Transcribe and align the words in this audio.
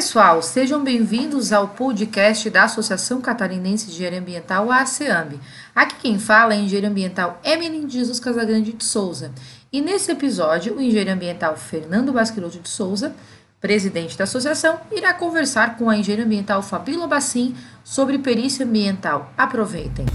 pessoal, 0.00 0.40
sejam 0.40 0.82
bem-vindos 0.82 1.52
ao 1.52 1.68
podcast 1.68 2.48
da 2.48 2.62
Associação 2.62 3.20
Catarinense 3.20 3.84
de 3.84 3.92
Engenharia 3.92 4.18
Ambiental, 4.18 4.72
a 4.72 4.80
ACEAMB. 4.80 5.38
Aqui 5.74 5.96
quem 6.00 6.18
fala 6.18 6.54
é 6.54 6.56
o 6.56 6.62
engenheiro 6.62 6.86
ambiental 6.86 7.38
Emily 7.44 7.86
Jesus 7.86 8.18
Casagrande 8.18 8.72
de 8.72 8.82
Souza. 8.82 9.30
E 9.70 9.82
nesse 9.82 10.10
episódio, 10.10 10.74
o 10.74 10.80
engenheiro 10.80 11.10
ambiental 11.10 11.54
Fernando 11.54 12.14
Basquiroto 12.14 12.58
de 12.58 12.68
Souza, 12.70 13.14
presidente 13.60 14.16
da 14.16 14.24
associação, 14.24 14.80
irá 14.90 15.12
conversar 15.12 15.76
com 15.76 15.90
a 15.90 15.98
engenheira 15.98 16.24
ambiental 16.24 16.62
Fabíola 16.62 17.06
Bassim 17.06 17.54
sobre 17.84 18.16
perícia 18.16 18.64
ambiental. 18.64 19.30
Aproveitem! 19.36 20.06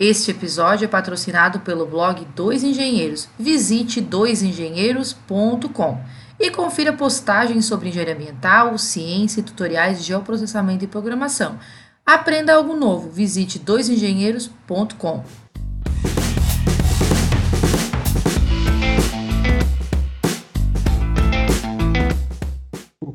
Este 0.00 0.30
episódio 0.30 0.86
é 0.86 0.88
patrocinado 0.88 1.60
pelo 1.60 1.84
blog 1.84 2.26
Dois 2.34 2.64
Engenheiros. 2.64 3.28
Visite 3.38 4.00
doisengenheiros.com 4.00 6.00
e 6.38 6.50
confira 6.50 6.90
postagens 6.90 7.66
sobre 7.66 7.90
engenharia 7.90 8.14
ambiental, 8.14 8.78
ciência 8.78 9.40
e 9.40 9.42
tutoriais 9.42 9.98
de 9.98 10.04
geoprocessamento 10.04 10.86
e 10.86 10.88
programação. 10.88 11.58
Aprenda 12.06 12.54
algo 12.54 12.74
novo. 12.74 13.10
Visite 13.10 13.58
doisengenheiros.com. 13.58 15.22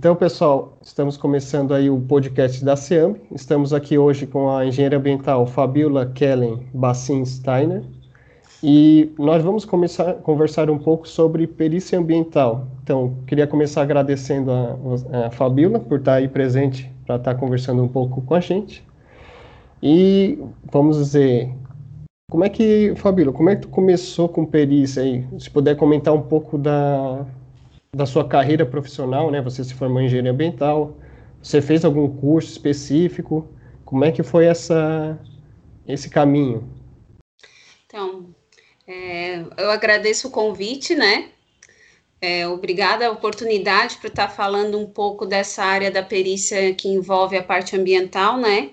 Então, 0.05 0.15
pessoal, 0.15 0.77
estamos 0.83 1.17
começando 1.17 1.73
aí 1.73 1.89
o 1.89 1.99
podcast 1.99 2.63
da 2.63 2.75
SEAM. 2.75 3.15
Estamos 3.31 3.73
aqui 3.73 3.97
hoje 3.97 4.27
com 4.27 4.55
a 4.55 4.63
engenheira 4.63 4.97
ambiental 4.97 5.47
Fabiola 5.47 6.05
Kellen 6.05 6.59
Bassin 6.71 7.25
Steiner. 7.25 7.81
E 8.61 9.11
nós 9.17 9.43
vamos 9.43 9.65
começar 9.65 10.13
conversar 10.17 10.69
um 10.69 10.77
pouco 10.77 11.07
sobre 11.07 11.47
perícia 11.47 11.97
ambiental. 11.97 12.67
Então, 12.83 13.15
queria 13.25 13.47
começar 13.47 13.81
agradecendo 13.81 14.51
a, 14.51 15.25
a 15.25 15.31
Fabiola 15.31 15.79
por 15.79 15.97
estar 15.97 16.13
aí 16.13 16.27
presente 16.27 16.87
para 17.03 17.15
estar 17.15 17.33
conversando 17.33 17.81
um 17.81 17.87
pouco 17.87 18.21
com 18.21 18.35
a 18.35 18.39
gente. 18.39 18.85
E 19.81 20.37
vamos 20.71 20.97
dizer, 20.97 21.51
como 22.29 22.43
é 22.43 22.49
que, 22.49 22.93
Fabíola, 22.95 23.33
como 23.33 23.49
é 23.49 23.55
que 23.55 23.63
tu 23.63 23.69
começou 23.69 24.29
com 24.29 24.45
perícia 24.45 25.01
aí? 25.01 25.25
Se 25.39 25.49
puder 25.49 25.75
comentar 25.75 26.13
um 26.13 26.21
pouco 26.21 26.59
da, 26.59 27.25
da 27.95 28.05
sua 28.05 28.27
carreira 28.27 28.65
profissional, 28.65 29.31
né? 29.31 29.41
Você 29.41 29.63
se 29.63 29.73
formou 29.73 30.01
em 30.01 30.05
engenharia 30.05 30.31
ambiental, 30.31 30.97
você 31.41 31.61
fez 31.61 31.85
algum 31.85 32.13
curso 32.13 32.51
específico? 32.51 33.47
Como 33.85 34.03
é 34.03 34.11
que 34.11 34.21
foi 34.21 34.45
essa, 34.45 35.17
esse 35.87 36.09
caminho? 36.09 36.69
Então, 37.85 38.35
é, 38.85 39.45
eu 39.57 39.71
agradeço 39.71 40.27
o 40.27 40.31
convite, 40.31 40.93
né? 40.93 41.29
É, 42.19 42.45
obrigada 42.45 43.07
a 43.07 43.11
oportunidade 43.11 43.95
para 43.97 44.09
estar 44.09 44.27
falando 44.27 44.77
um 44.77 44.87
pouco 44.87 45.25
dessa 45.25 45.63
área 45.63 45.89
da 45.89 46.03
perícia 46.03 46.75
que 46.75 46.89
envolve 46.89 47.37
a 47.37 47.43
parte 47.43 47.77
ambiental, 47.77 48.37
né? 48.37 48.71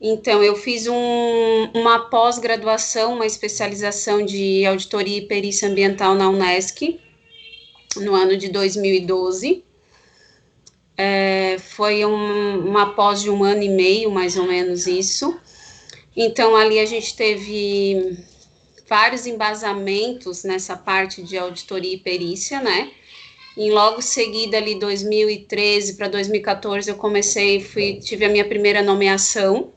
Então, 0.00 0.44
eu 0.44 0.54
fiz 0.54 0.86
um, 0.86 1.70
uma 1.74 2.08
pós-graduação, 2.08 3.14
uma 3.14 3.26
especialização 3.26 4.24
de 4.24 4.64
auditoria 4.64 5.18
e 5.18 5.26
perícia 5.26 5.68
ambiental 5.68 6.14
na 6.14 6.28
Unesc, 6.28 7.00
no 8.00 8.14
ano 8.14 8.36
de 8.36 8.48
2012. 8.48 9.64
É, 10.96 11.58
foi 11.58 12.04
um, 12.04 12.58
uma 12.66 12.94
pós 12.94 13.22
de 13.22 13.30
um 13.30 13.44
ano 13.44 13.62
e 13.62 13.68
meio, 13.68 14.10
mais 14.10 14.36
ou 14.36 14.46
menos 14.46 14.86
isso. 14.86 15.38
Então, 16.16 16.56
ali 16.56 16.80
a 16.80 16.86
gente 16.86 17.14
teve 17.14 18.18
vários 18.88 19.26
embasamentos 19.26 20.42
nessa 20.42 20.76
parte 20.76 21.22
de 21.22 21.38
auditoria 21.38 21.94
e 21.94 21.98
perícia, 21.98 22.60
né? 22.60 22.90
E 23.56 23.70
logo 23.70 24.00
seguida, 24.00 24.56
ali 24.56 24.78
2013 24.78 25.96
para 25.96 26.08
2014, 26.08 26.90
eu 26.90 26.96
comecei, 26.96 27.60
fui, 27.60 28.00
tive 28.00 28.24
a 28.24 28.28
minha 28.28 28.44
primeira 28.48 28.82
nomeação 28.82 29.72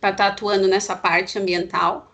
para 0.00 0.10
estar 0.10 0.24
tá 0.24 0.26
atuando 0.26 0.66
nessa 0.66 0.96
parte 0.96 1.38
ambiental. 1.38 2.12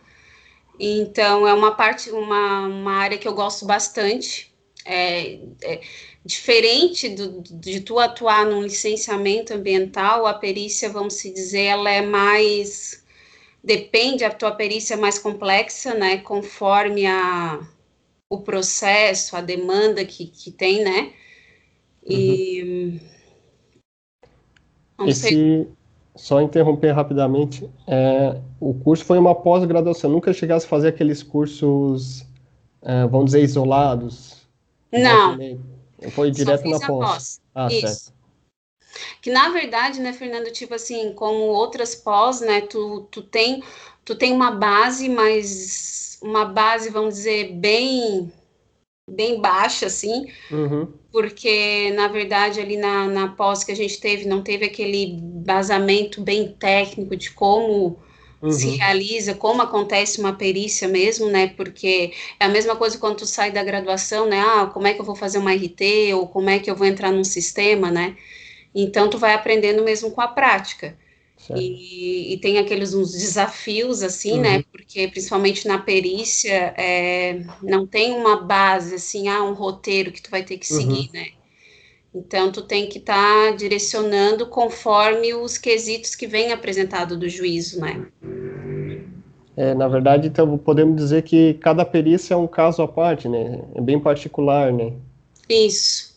Então, 0.78 1.48
é 1.48 1.54
uma 1.54 1.74
parte, 1.74 2.10
uma, 2.10 2.66
uma 2.66 2.92
área 2.92 3.16
que 3.16 3.26
eu 3.26 3.34
gosto 3.34 3.64
bastante, 3.64 4.54
é, 4.86 5.40
é, 5.62 5.80
diferente 6.24 7.08
do, 7.08 7.42
de 7.42 7.80
tu 7.80 7.98
atuar 7.98 8.46
num 8.46 8.62
licenciamento 8.62 9.52
ambiental, 9.52 10.26
a 10.26 10.34
perícia, 10.34 10.88
vamos 10.88 11.14
se 11.14 11.32
dizer, 11.32 11.64
ela 11.64 11.90
é 11.90 12.02
mais 12.02 13.04
depende 13.62 14.24
a 14.24 14.30
tua 14.30 14.52
perícia 14.52 14.94
é 14.94 14.96
mais 14.96 15.18
complexa, 15.18 15.92
né, 15.92 16.18
conforme 16.18 17.04
a, 17.04 17.58
o 18.30 18.38
processo, 18.38 19.36
a 19.36 19.40
demanda 19.40 20.04
que, 20.04 20.26
que 20.26 20.50
tem, 20.52 20.84
né, 20.84 21.12
e... 22.06 23.00
Uhum. 24.98 25.08
Esse, 25.08 25.68
só 26.14 26.40
interromper 26.40 26.92
rapidamente, 26.92 27.68
é, 27.86 28.40
o 28.58 28.72
curso 28.72 29.04
foi 29.04 29.18
uma 29.18 29.34
pós-graduação, 29.34 30.10
nunca 30.10 30.32
chegasse 30.32 30.64
a 30.64 30.68
fazer 30.68 30.88
aqueles 30.88 31.22
cursos, 31.22 32.24
é, 32.82 33.06
vamos 33.06 33.26
dizer, 33.26 33.42
isolados, 33.42 34.35
não. 34.92 35.38
Foi 36.10 36.30
direto 36.30 36.68
na 36.68 36.78
pós. 36.78 36.88
pós. 36.88 37.40
Ah, 37.54 37.68
Isso. 37.70 37.86
Certo. 37.86 38.16
Que 39.20 39.30
na 39.30 39.50
verdade, 39.50 40.00
né, 40.00 40.12
Fernando, 40.12 40.50
tipo 40.50 40.74
assim, 40.74 41.12
como 41.12 41.38
outras 41.38 41.94
pós, 41.94 42.40
né, 42.40 42.62
tu, 42.62 43.06
tu 43.10 43.22
tem 43.22 43.62
tu 44.04 44.14
tem 44.14 44.32
uma 44.32 44.52
base, 44.52 45.08
mas 45.08 46.18
uma 46.22 46.44
base, 46.44 46.88
vamos 46.90 47.14
dizer, 47.14 47.52
bem 47.52 48.32
bem 49.08 49.40
baixa, 49.40 49.86
assim, 49.86 50.26
uhum. 50.50 50.92
porque, 51.12 51.92
na 51.92 52.08
verdade, 52.08 52.60
ali 52.60 52.76
na, 52.76 53.06
na 53.06 53.28
pós 53.28 53.62
que 53.62 53.70
a 53.70 53.76
gente 53.76 54.00
teve, 54.00 54.26
não 54.26 54.42
teve 54.42 54.64
aquele 54.64 55.20
basamento 55.20 56.20
bem 56.20 56.48
técnico 56.48 57.14
de 57.14 57.30
como 57.30 58.00
uhum. 58.40 58.50
se 58.50 58.76
realiza, 58.76 59.34
como 59.34 59.62
acontece 59.62 60.20
uma 60.20 60.32
perícia 60.32 60.88
mesmo, 60.88 61.28
né? 61.28 61.48
Porque 61.48 62.12
é 62.38 62.44
a 62.44 62.48
mesma 62.48 62.76
coisa 62.76 62.98
quando 62.98 63.18
tu 63.18 63.26
sai 63.26 63.50
da 63.50 63.62
graduação, 63.62 64.26
né? 64.28 64.40
Ah, 64.40 64.66
como 64.66 64.86
é 64.86 64.94
que 64.94 65.00
eu 65.00 65.04
vou 65.04 65.16
fazer 65.16 65.38
uma 65.38 65.52
RT 65.52 66.14
ou 66.14 66.26
como 66.26 66.50
é 66.50 66.58
que 66.58 66.70
eu 66.70 66.76
vou 66.76 66.86
entrar 66.86 67.12
num 67.12 67.24
sistema, 67.24 67.90
né? 67.90 68.16
Então 68.74 69.08
tu 69.08 69.18
vai 69.18 69.34
aprendendo 69.34 69.82
mesmo 69.82 70.10
com 70.10 70.20
a 70.20 70.28
prática. 70.28 70.96
E, 71.54 72.32
e, 72.32 72.38
tem 72.38 72.58
aqueles 72.58 72.94
uns 72.94 73.12
desafios 73.12 74.02
assim, 74.02 74.40
né? 74.40 74.48
uhum. 74.48 74.56
né? 74.56 74.64
Porque 74.72 75.06
principalmente 75.08 75.68
na 75.68 75.78
perícia 75.78 76.74
é, 76.76 77.44
não 77.62 77.86
tem 77.86 78.12
uma 78.12 78.40
base 78.40 78.94
assim, 78.94 79.28
ah, 79.28 79.44
um 79.44 79.52
roteiro 79.52 80.10
que 80.10 80.20
tu 80.20 80.30
vai 80.30 80.42
ter 80.42 80.56
que 80.58 80.72
uhum. 80.72 80.80
seguir, 80.80 81.10
né? 81.12 81.28
Então, 82.16 82.50
tu 82.50 82.62
tem 82.62 82.88
que 82.88 82.98
estar 82.98 83.50
tá 83.50 83.56
direcionando 83.56 84.46
conforme 84.46 85.34
os 85.34 85.58
quesitos 85.58 86.14
que 86.14 86.26
vem 86.26 86.50
apresentado 86.50 87.14
do 87.14 87.28
juízo, 87.28 87.78
né? 87.78 88.06
É, 89.54 89.74
na 89.74 89.86
verdade, 89.86 90.28
então, 90.28 90.56
podemos 90.56 90.96
dizer 90.96 91.22
que 91.24 91.54
cada 91.54 91.84
perícia 91.84 92.32
é 92.32 92.36
um 92.36 92.46
caso 92.46 92.80
à 92.80 92.88
parte, 92.88 93.28
né? 93.28 93.62
É 93.74 93.80
bem 93.82 94.00
particular, 94.00 94.72
né? 94.72 94.94
Isso. 95.46 96.16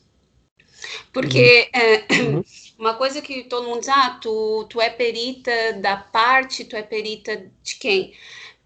Porque 1.11 1.69
uhum. 1.75 1.81
É, 1.81 2.21
uhum. 2.21 2.43
uma 2.79 2.93
coisa 2.93 3.21
que 3.21 3.43
todo 3.43 3.67
mundo 3.67 3.81
diz, 3.81 3.89
ah, 3.89 4.17
tu, 4.21 4.65
tu 4.69 4.79
é 4.79 4.89
perita 4.89 5.51
da 5.81 5.97
parte, 5.97 6.63
tu 6.63 6.77
é 6.77 6.81
perita 6.81 7.45
de 7.61 7.75
quem? 7.75 8.13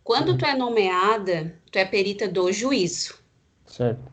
Quando 0.03 0.29
uhum. 0.29 0.37
tu 0.37 0.45
é 0.45 0.55
nomeada, 0.55 1.59
tu 1.71 1.79
é 1.79 1.85
perita 1.85 2.27
do 2.27 2.51
juízo. 2.51 3.15
Certo. 3.65 4.11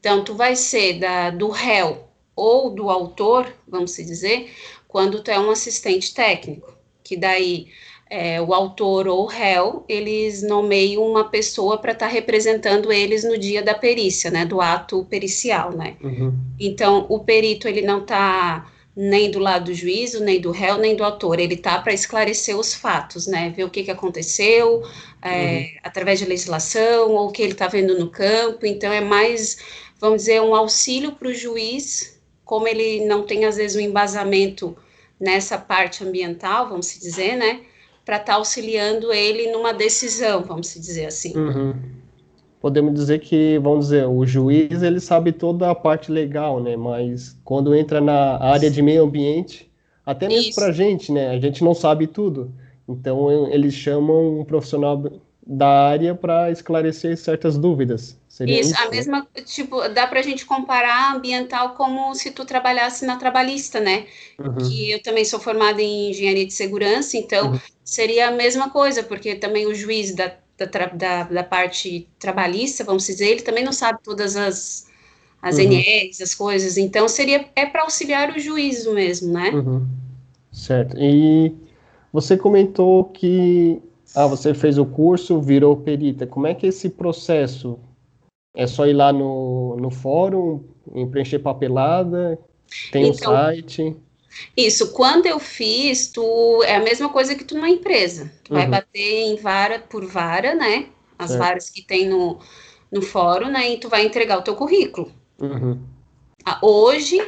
Então, 0.00 0.24
tu 0.24 0.34
vai 0.34 0.56
ser 0.56 0.98
da, 0.98 1.30
do 1.30 1.50
réu, 1.50 2.07
ou 2.38 2.70
do 2.70 2.88
autor, 2.88 3.52
vamos 3.66 3.96
dizer, 3.96 4.50
quando 4.86 5.22
tu 5.22 5.30
é 5.30 5.38
um 5.38 5.50
assistente 5.50 6.14
técnico, 6.14 6.72
que 7.02 7.16
daí 7.16 7.68
é, 8.10 8.40
o 8.40 8.54
autor 8.54 9.06
ou 9.06 9.24
o 9.24 9.26
réu, 9.26 9.84
eles 9.88 10.42
nomeiam 10.42 11.02
uma 11.02 11.28
pessoa 11.28 11.76
para 11.78 11.92
estar 11.92 12.06
tá 12.06 12.12
representando 12.12 12.90
eles 12.90 13.22
no 13.22 13.36
dia 13.36 13.62
da 13.62 13.74
perícia, 13.74 14.30
né, 14.30 14.46
do 14.46 14.60
ato 14.60 15.04
pericial, 15.04 15.72
né. 15.72 15.96
Uhum. 16.02 16.32
Então, 16.58 17.06
o 17.08 17.20
perito, 17.20 17.68
ele 17.68 17.82
não 17.82 18.00
está 18.00 18.70
nem 18.96 19.30
do 19.30 19.38
lado 19.38 19.66
do 19.66 19.74
juízo, 19.74 20.24
nem 20.24 20.40
do 20.40 20.50
réu, 20.50 20.78
nem 20.78 20.96
do 20.96 21.04
autor, 21.04 21.38
ele 21.38 21.54
está 21.54 21.78
para 21.80 21.92
esclarecer 21.92 22.58
os 22.58 22.74
fatos, 22.74 23.26
né, 23.26 23.52
ver 23.54 23.64
o 23.64 23.70
que, 23.70 23.84
que 23.84 23.90
aconteceu, 23.90 24.82
é, 25.22 25.58
uhum. 25.58 25.66
através 25.84 26.18
de 26.18 26.24
legislação, 26.24 27.12
ou 27.12 27.28
o 27.28 27.30
que 27.30 27.42
ele 27.42 27.52
está 27.52 27.68
vendo 27.68 27.98
no 27.98 28.08
campo, 28.08 28.64
então 28.64 28.90
é 28.90 29.00
mais, 29.00 29.58
vamos 30.00 30.22
dizer, 30.22 30.40
um 30.40 30.54
auxílio 30.54 31.12
para 31.12 31.28
o 31.28 31.34
juiz 31.34 32.17
como 32.48 32.66
ele 32.66 33.04
não 33.04 33.24
tem, 33.24 33.44
às 33.44 33.56
vezes, 33.56 33.76
um 33.76 33.80
embasamento 33.80 34.74
nessa 35.20 35.58
parte 35.58 36.02
ambiental, 36.02 36.66
vamos 36.66 36.86
se 36.86 36.98
dizer, 36.98 37.36
né, 37.36 37.60
para 38.06 38.16
estar 38.16 38.32
tá 38.32 38.38
auxiliando 38.38 39.12
ele 39.12 39.52
numa 39.52 39.74
decisão, 39.74 40.42
vamos 40.42 40.68
se 40.68 40.80
dizer 40.80 41.04
assim. 41.04 41.36
Uhum. 41.36 41.74
Podemos 42.58 42.94
dizer 42.94 43.18
que, 43.18 43.58
vamos 43.58 43.88
dizer, 43.88 44.06
o 44.06 44.24
juiz, 44.24 44.82
ele 44.82 44.98
sabe 44.98 45.30
toda 45.30 45.70
a 45.70 45.74
parte 45.74 46.10
legal, 46.10 46.58
né, 46.58 46.74
mas 46.74 47.38
quando 47.44 47.74
entra 47.74 48.00
na 48.00 48.42
área 48.42 48.70
de 48.70 48.80
meio 48.80 49.04
ambiente, 49.04 49.70
até 50.06 50.26
mesmo 50.26 50.54
para 50.54 50.68
a 50.68 50.72
gente, 50.72 51.12
né, 51.12 51.28
a 51.28 51.38
gente 51.38 51.62
não 51.62 51.74
sabe 51.74 52.06
tudo, 52.06 52.50
então 52.88 53.46
eles 53.52 53.74
chamam 53.74 54.40
um 54.40 54.44
profissional 54.44 54.96
da 55.50 55.88
área 55.88 56.14
para 56.14 56.50
esclarecer 56.50 57.16
certas 57.16 57.56
dúvidas. 57.56 58.18
Seria 58.28 58.60
isso, 58.60 58.72
isso, 58.72 58.82
a 58.82 58.90
mesma, 58.90 59.26
tipo, 59.46 59.88
dá 59.88 60.06
para 60.06 60.20
a 60.20 60.22
gente 60.22 60.44
comparar 60.44 61.16
ambiental 61.16 61.70
como 61.74 62.14
se 62.14 62.30
tu 62.30 62.44
trabalhasse 62.44 63.06
na 63.06 63.16
trabalhista, 63.16 63.80
né? 63.80 64.04
Uhum. 64.38 64.56
Que 64.56 64.90
eu 64.90 65.02
também 65.02 65.24
sou 65.24 65.40
formada 65.40 65.80
em 65.80 66.10
engenharia 66.10 66.46
de 66.46 66.52
segurança, 66.52 67.16
então 67.16 67.52
uhum. 67.52 67.60
seria 67.82 68.28
a 68.28 68.30
mesma 68.30 68.68
coisa, 68.68 69.02
porque 69.02 69.36
também 69.36 69.66
o 69.66 69.74
juiz 69.74 70.14
da, 70.14 70.34
da, 70.58 70.66
da, 70.86 71.22
da, 71.24 71.42
parte 71.42 72.06
trabalhista, 72.18 72.84
vamos 72.84 73.06
dizer, 73.06 73.28
ele 73.28 73.42
também 73.42 73.64
não 73.64 73.72
sabe 73.72 74.00
todas 74.04 74.36
as, 74.36 74.86
as 75.40 75.56
uhum. 75.56 75.62
NRs, 75.62 76.20
as 76.20 76.34
coisas, 76.34 76.76
então 76.76 77.08
seria, 77.08 77.48
é 77.56 77.64
para 77.64 77.82
auxiliar 77.82 78.36
o 78.36 78.38
juízo 78.38 78.92
mesmo, 78.92 79.32
né? 79.32 79.48
Uhum. 79.48 79.86
Certo, 80.52 80.94
e 80.98 81.54
você 82.12 82.36
comentou 82.36 83.04
que 83.04 83.80
ah, 84.14 84.26
você 84.26 84.54
fez 84.54 84.78
o 84.78 84.86
curso, 84.86 85.40
virou 85.40 85.76
perita. 85.76 86.26
Como 86.26 86.46
é 86.46 86.54
que 86.54 86.66
é 86.66 86.68
esse 86.68 86.90
processo? 86.90 87.78
É 88.56 88.66
só 88.66 88.86
ir 88.86 88.94
lá 88.94 89.12
no, 89.12 89.76
no 89.76 89.90
fórum, 89.90 90.64
preencher 91.10 91.38
papelada? 91.38 92.38
Tem 92.90 93.08
então, 93.08 93.32
um 93.32 93.36
site? 93.36 93.96
Isso, 94.56 94.92
quando 94.92 95.26
eu 95.26 95.38
fiz, 95.38 96.08
tu 96.08 96.62
é 96.64 96.76
a 96.76 96.82
mesma 96.82 97.08
coisa 97.08 97.34
que 97.34 97.44
tu 97.44 97.54
numa 97.54 97.68
empresa. 97.68 98.32
Tu 98.44 98.52
uhum. 98.52 98.58
vai 98.58 98.68
bater 98.68 99.26
em 99.26 99.36
vara 99.36 99.78
por 99.78 100.04
vara, 100.06 100.54
né? 100.54 100.86
As 101.18 101.30
certo. 101.30 101.40
varas 101.40 101.70
que 101.70 101.82
tem 101.82 102.08
no, 102.08 102.38
no 102.90 103.02
fórum, 103.02 103.48
né? 103.48 103.72
E 103.72 103.78
tu 103.78 103.88
vai 103.88 104.04
entregar 104.04 104.38
o 104.38 104.42
teu 104.42 104.54
currículo. 104.54 105.10
Uhum. 105.40 105.80
Ah, 106.44 106.58
hoje, 106.62 107.20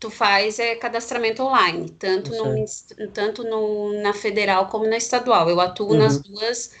tu 0.00 0.10
faz 0.10 0.58
é 0.58 0.74
cadastramento 0.76 1.42
online, 1.42 1.90
tanto, 1.90 2.30
no, 2.30 2.64
tanto 3.12 3.44
no, 3.44 3.92
na 4.02 4.14
federal 4.14 4.66
como 4.66 4.86
na 4.86 4.96
estadual. 4.96 5.50
Eu 5.50 5.60
atuo 5.60 5.92
uhum. 5.92 5.98
nas 5.98 6.18
duas, 6.18 6.72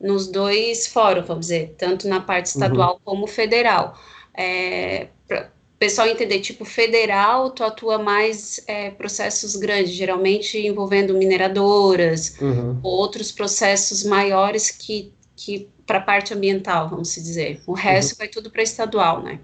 nos 0.00 0.26
dois 0.26 0.88
fóruns, 0.88 1.26
vamos 1.26 1.46
dizer, 1.46 1.76
tanto 1.78 2.08
na 2.08 2.20
parte 2.20 2.46
estadual 2.46 2.94
uhum. 2.94 3.00
como 3.04 3.26
federal. 3.28 3.96
É, 4.36 5.06
para 5.28 5.52
o 5.76 5.78
pessoal 5.78 6.08
entender, 6.08 6.40
tipo, 6.40 6.64
federal, 6.64 7.50
tu 7.50 7.62
atua 7.62 7.96
mais 7.96 8.60
é, 8.66 8.90
processos 8.90 9.54
grandes, 9.54 9.92
geralmente 9.92 10.58
envolvendo 10.58 11.14
mineradoras, 11.14 12.36
uhum. 12.40 12.80
outros 12.82 13.30
processos 13.30 14.02
maiores 14.02 14.72
que, 14.72 15.12
que 15.36 15.68
para 15.86 15.98
a 15.98 16.02
parte 16.02 16.34
ambiental, 16.34 16.88
vamos 16.88 17.14
dizer. 17.14 17.62
O 17.68 17.72
resto 17.72 18.12
uhum. 18.12 18.18
vai 18.18 18.28
tudo 18.28 18.50
para 18.50 18.62
estadual, 18.64 19.22
né? 19.22 19.38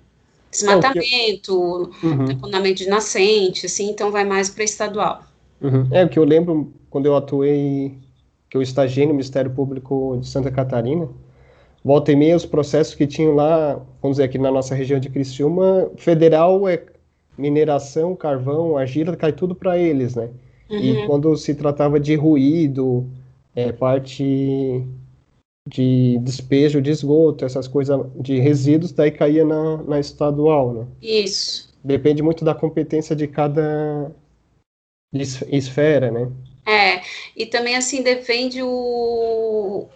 Desmatamento, 0.51 1.91
é, 2.03 2.07
uhum. 2.07 2.75
de 2.75 2.89
nascente, 2.89 3.67
assim, 3.67 3.91
então 3.91 4.11
vai 4.11 4.25
mais 4.25 4.51
para 4.51 4.65
estadual. 4.65 5.23
Uhum. 5.61 5.87
É, 5.91 6.05
o 6.05 6.09
que 6.09 6.19
eu 6.19 6.25
lembro 6.25 6.73
quando 6.89 7.07
eu 7.07 7.17
atuei, 7.17 7.95
que 8.49 8.57
eu 8.57 8.63
estagiei 8.63 9.07
no 9.07 9.13
Ministério 9.13 9.51
Público 9.51 10.19
de 10.21 10.27
Santa 10.27 10.51
Catarina, 10.51 11.09
volta 11.85 12.11
e 12.13 12.17
meia 12.17 12.37
os 12.37 12.45
processos 12.47 12.95
que 12.95 13.07
tinham 13.07 13.35
lá, 13.35 13.81
vamos 14.03 14.17
dizer, 14.17 14.25
aqui 14.25 14.39
na 14.39 14.51
nossa 14.51 14.75
região 14.75 14.99
de 14.99 15.09
Criciúma, 15.09 15.91
federal 15.97 16.69
é 16.69 16.83
mineração, 17.39 18.15
carvão, 18.17 18.77
argila, 18.77 19.17
cai 19.17 19.33
tudo 19.33 19.55
para 19.55 19.79
eles, 19.79 20.15
né? 20.15 20.29
Uhum. 20.69 20.79
E 20.79 21.07
quando 21.07 21.37
se 21.37 21.55
tratava 21.55 21.99
de 21.99 22.15
ruído, 22.15 23.07
é, 23.55 23.73
parte 23.73 24.85
de 25.71 26.19
despejo 26.19 26.83
de 26.83 26.91
esgoto, 26.91 27.45
essas 27.45 27.69
coisas 27.69 28.01
de 28.17 28.39
resíduos, 28.41 28.93
daí 28.93 29.11
caía 29.11 29.45
na, 29.45 29.77
na 29.85 30.01
estadual, 30.01 30.75
né? 30.75 30.87
Isso. 31.01 31.71
Depende 31.83 32.23
muito 32.23 32.45
da 32.45 32.55
competência 32.55 33.15
de 33.15 33.27
cada 33.27 34.11
esfera, 35.49 36.11
né? 36.11 36.31
É, 36.67 37.01
e 37.37 37.47
também 37.47 37.77
assim 37.77 38.03
depende 38.03 38.63
o, 38.63 39.87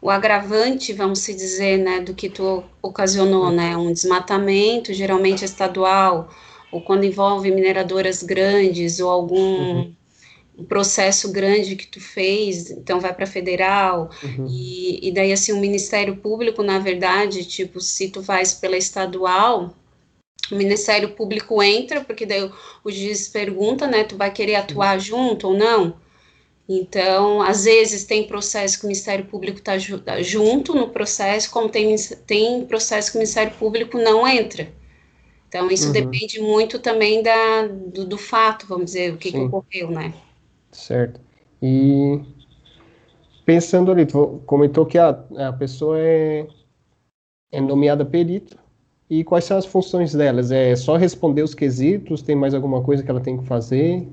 o 0.00 0.10
agravante, 0.10 0.92
vamos 0.92 1.20
se 1.20 1.34
dizer, 1.34 1.78
né, 1.78 2.00
do 2.00 2.14
que 2.14 2.28
tu 2.28 2.64
ocasionou, 2.82 3.50
né, 3.50 3.76
um 3.76 3.92
desmatamento, 3.92 4.92
geralmente 4.92 5.44
estadual, 5.44 6.28
ou 6.72 6.80
quando 6.82 7.04
envolve 7.04 7.50
mineradoras 7.50 8.22
grandes, 8.22 8.98
ou 8.98 9.10
algum 9.10 9.38
uhum 9.38 9.97
um 10.58 10.64
processo 10.64 11.30
grande 11.30 11.76
que 11.76 11.86
tu 11.86 12.00
fez, 12.00 12.70
então 12.70 12.98
vai 12.98 13.14
para 13.14 13.26
federal, 13.26 14.10
uhum. 14.22 14.46
e, 14.48 15.08
e 15.08 15.12
daí 15.12 15.32
assim 15.32 15.52
o 15.52 15.60
Ministério 15.60 16.16
Público, 16.16 16.62
na 16.62 16.80
verdade, 16.80 17.44
tipo, 17.44 17.80
se 17.80 18.10
tu 18.10 18.20
vais 18.20 18.54
pela 18.54 18.76
estadual, 18.76 19.74
o 20.50 20.56
Ministério 20.56 21.10
Público 21.10 21.62
entra, 21.62 22.02
porque 22.02 22.26
daí 22.26 22.42
o, 22.42 22.52
o 22.82 22.90
juiz 22.90 23.28
pergunta, 23.28 23.86
né, 23.86 24.02
tu 24.02 24.16
vai 24.16 24.32
querer 24.32 24.56
atuar 24.56 24.94
uhum. 24.94 25.00
junto 25.00 25.48
ou 25.48 25.56
não? 25.56 25.94
Então, 26.68 27.40
às 27.40 27.64
vezes 27.64 28.04
tem 28.04 28.26
processo 28.26 28.78
que 28.78 28.84
o 28.84 28.88
Ministério 28.88 29.24
Público 29.24 29.58
está 29.58 29.78
ju 29.78 29.98
tá 30.00 30.20
junto 30.20 30.74
no 30.74 30.88
processo, 30.88 31.50
como 31.50 31.68
tem, 31.68 31.96
tem 32.26 32.66
processo 32.66 33.10
que 33.10 33.16
o 33.16 33.20
Ministério 33.20 33.54
Público 33.54 33.96
não 33.96 34.28
entra. 34.28 34.70
Então, 35.48 35.70
isso 35.70 35.86
uhum. 35.86 35.92
depende 35.92 36.40
muito 36.40 36.78
também 36.78 37.22
da, 37.22 37.66
do, 37.66 38.04
do, 38.04 38.18
fato, 38.18 38.66
vamos 38.66 38.86
dizer, 38.86 39.14
o 39.14 39.16
que, 39.16 39.32
que 39.32 39.38
ocorreu, 39.38 39.90
né? 39.90 40.12
Certo. 40.78 41.20
E 41.60 42.20
pensando 43.44 43.90
ali, 43.90 44.06
tu 44.06 44.40
comentou 44.46 44.86
que 44.86 44.96
a, 44.96 45.08
a 45.48 45.52
pessoa 45.52 45.98
é, 45.98 46.46
é 47.50 47.60
nomeada 47.60 48.04
perito. 48.04 48.56
E 49.10 49.24
quais 49.24 49.44
são 49.44 49.56
as 49.56 49.66
funções 49.66 50.12
delas? 50.12 50.50
É 50.52 50.76
só 50.76 50.96
responder 50.96 51.42
os 51.42 51.54
quesitos? 51.54 52.22
Tem 52.22 52.36
mais 52.36 52.54
alguma 52.54 52.82
coisa 52.82 53.02
que 53.02 53.10
ela 53.10 53.20
tem 53.20 53.38
que 53.38 53.46
fazer? 53.46 54.06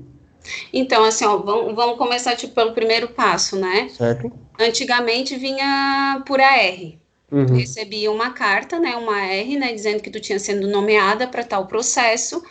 Então, 0.72 1.04
assim, 1.04 1.24
ó, 1.24 1.36
vamos, 1.36 1.74
vamos 1.74 1.98
começar 1.98 2.34
tipo, 2.34 2.54
pelo 2.54 2.72
primeiro 2.72 3.08
passo, 3.08 3.56
né? 3.56 3.88
Certo. 3.90 4.32
Antigamente 4.58 5.36
vinha 5.36 6.22
por 6.26 6.40
AR. 6.40 6.94
Uhum. 7.30 7.56
Recebia 7.56 8.10
uma 8.10 8.30
carta, 8.30 8.78
né, 8.78 8.96
uma 8.96 9.16
AR, 9.16 9.58
né, 9.58 9.72
dizendo 9.72 10.00
que 10.00 10.10
tu 10.10 10.20
tinha 10.20 10.38
sido 10.38 10.66
nomeada 10.68 11.26
para 11.26 11.42
tal 11.42 11.66
processo 11.66 12.42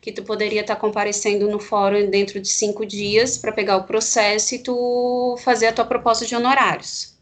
que 0.00 0.12
tu 0.12 0.22
poderia 0.22 0.60
estar 0.60 0.74
tá 0.74 0.80
comparecendo 0.80 1.48
no 1.48 1.58
fórum 1.58 2.10
dentro 2.10 2.40
de 2.40 2.48
cinco 2.48 2.84
dias 2.84 3.38
para 3.38 3.52
pegar 3.52 3.76
o 3.76 3.84
processo 3.84 4.54
e 4.54 4.58
tu 4.58 5.36
fazer 5.42 5.68
a 5.68 5.72
tua 5.72 5.84
proposta 5.84 6.26
de 6.26 6.34
honorários. 6.34 7.14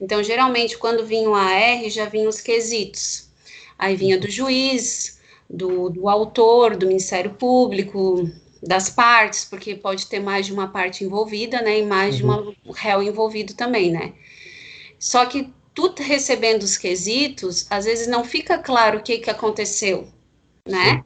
Então, 0.00 0.22
geralmente, 0.22 0.76
quando 0.78 1.06
vinha 1.06 1.28
o 1.30 1.34
AR, 1.34 1.88
já 1.88 2.06
vinham 2.06 2.28
os 2.28 2.40
quesitos. 2.40 3.28
Aí 3.78 3.96
vinha 3.96 4.18
do 4.18 4.30
juiz, 4.30 5.20
do, 5.48 5.90
do 5.90 6.08
autor, 6.08 6.76
do 6.76 6.86
Ministério 6.86 7.34
Público, 7.34 8.28
das 8.62 8.88
partes, 8.88 9.44
porque 9.44 9.74
pode 9.74 10.06
ter 10.06 10.20
mais 10.20 10.46
de 10.46 10.52
uma 10.52 10.68
parte 10.68 11.04
envolvida, 11.04 11.60
né, 11.62 11.80
e 11.80 11.86
mais 11.86 12.20
uhum. 12.20 12.52
de 12.52 12.58
uhum. 12.66 12.72
réu 12.72 13.02
envolvido 13.02 13.54
também, 13.54 13.90
né. 13.90 14.12
Só 14.98 15.26
que 15.26 15.52
tu 15.74 15.92
recebendo 15.98 16.62
os 16.62 16.76
quesitos, 16.76 17.66
às 17.70 17.84
vezes 17.84 18.06
não 18.06 18.24
fica 18.24 18.58
claro 18.58 18.98
o 18.98 19.02
que 19.02 19.18
que 19.18 19.30
aconteceu, 19.30 20.06
né? 20.68 21.02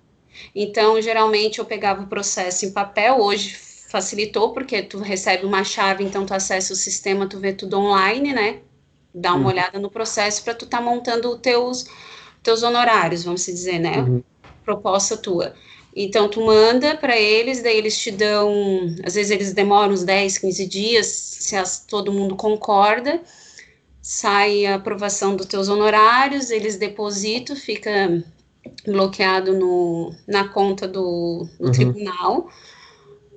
Então, 0.54 1.00
geralmente 1.00 1.58
eu 1.58 1.64
pegava 1.64 2.02
o 2.02 2.06
processo 2.06 2.64
em 2.64 2.72
papel, 2.72 3.18
hoje 3.18 3.56
facilitou, 3.88 4.52
porque 4.52 4.82
tu 4.82 4.98
recebe 4.98 5.46
uma 5.46 5.64
chave, 5.64 6.04
então 6.04 6.26
tu 6.26 6.34
acessa 6.34 6.72
o 6.72 6.76
sistema, 6.76 7.28
tu 7.28 7.38
vê 7.38 7.52
tudo 7.52 7.78
online, 7.78 8.32
né? 8.32 8.60
Dá 9.14 9.32
uma 9.32 9.40
uhum. 9.40 9.46
olhada 9.46 9.78
no 9.78 9.90
processo 9.90 10.42
para 10.42 10.54
tu 10.54 10.64
estar 10.64 10.78
tá 10.78 10.84
montando 10.84 11.32
os 11.32 11.40
teus, 11.40 11.86
teus 12.42 12.62
honorários, 12.62 13.24
vamos 13.24 13.44
dizer, 13.46 13.78
né? 13.78 13.98
Uhum. 13.98 14.22
Proposta 14.64 15.16
tua. 15.16 15.54
Então, 15.94 16.28
tu 16.28 16.44
manda 16.44 16.94
para 16.94 17.16
eles, 17.16 17.62
daí 17.62 17.78
eles 17.78 17.98
te 17.98 18.10
dão, 18.10 18.52
às 19.02 19.14
vezes 19.14 19.30
eles 19.30 19.54
demoram 19.54 19.94
uns 19.94 20.04
10, 20.04 20.36
15 20.36 20.66
dias, 20.66 21.06
se 21.06 21.56
as, 21.56 21.86
todo 21.86 22.12
mundo 22.12 22.36
concorda, 22.36 23.22
sai 24.02 24.66
a 24.66 24.74
aprovação 24.74 25.34
dos 25.34 25.46
teus 25.46 25.68
honorários, 25.68 26.50
eles 26.50 26.76
depositam, 26.76 27.56
fica 27.56 28.22
bloqueado 28.84 29.52
no, 29.54 30.14
na 30.26 30.48
conta 30.48 30.86
do, 30.86 31.48
do 31.58 31.66
uhum. 31.66 31.72
tribunal. 31.72 32.50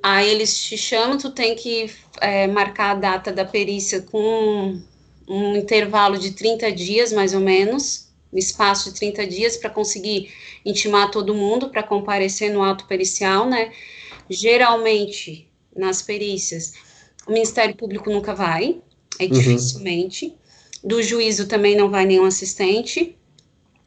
Aí 0.02 0.30
eles 0.30 0.58
te 0.58 0.78
chamam, 0.78 1.18
tu 1.18 1.32
tem 1.32 1.56
que 1.56 1.92
é, 2.22 2.48
marcar 2.48 2.92
a 2.92 3.00
data 3.00 3.32
da 3.32 3.44
perícia 3.44 4.02
com 4.02 4.20
um, 4.20 4.82
um, 5.28 5.56
intervalo 5.56 6.18
de 6.18 6.32
30 6.32 6.72
dias, 6.72 7.12
mais 7.12 7.34
ou 7.34 7.42
menos, 7.42 8.10
um 8.32 8.38
espaço 8.38 8.92
de 8.92 9.00
30 9.00 9.28
dias 9.28 9.58
para 9.58 9.70
conseguir 9.70 10.32
intimar 10.66 11.12
todo 11.12 11.36
mundo 11.36 11.70
para 11.70 11.84
comparecer 11.84 12.52
no 12.54 12.64
ato 12.64 12.86
pericial, 12.86 13.50
né? 13.50 13.72
Geralmente, 14.30 15.50
nas 15.76 16.02
perícias, 16.02 16.74
o 17.28 17.32
Ministério 17.32 17.76
Público 17.76 18.10
nunca 18.10 18.34
vai, 18.34 18.80
é 19.20 19.26
uhum. 19.26 19.32
dificilmente. 19.32 20.36
Do 20.82 21.04
juízo 21.04 21.48
também 21.48 21.76
não 21.76 21.90
vai 21.90 22.06
nenhum 22.06 22.24
assistente 22.24 23.19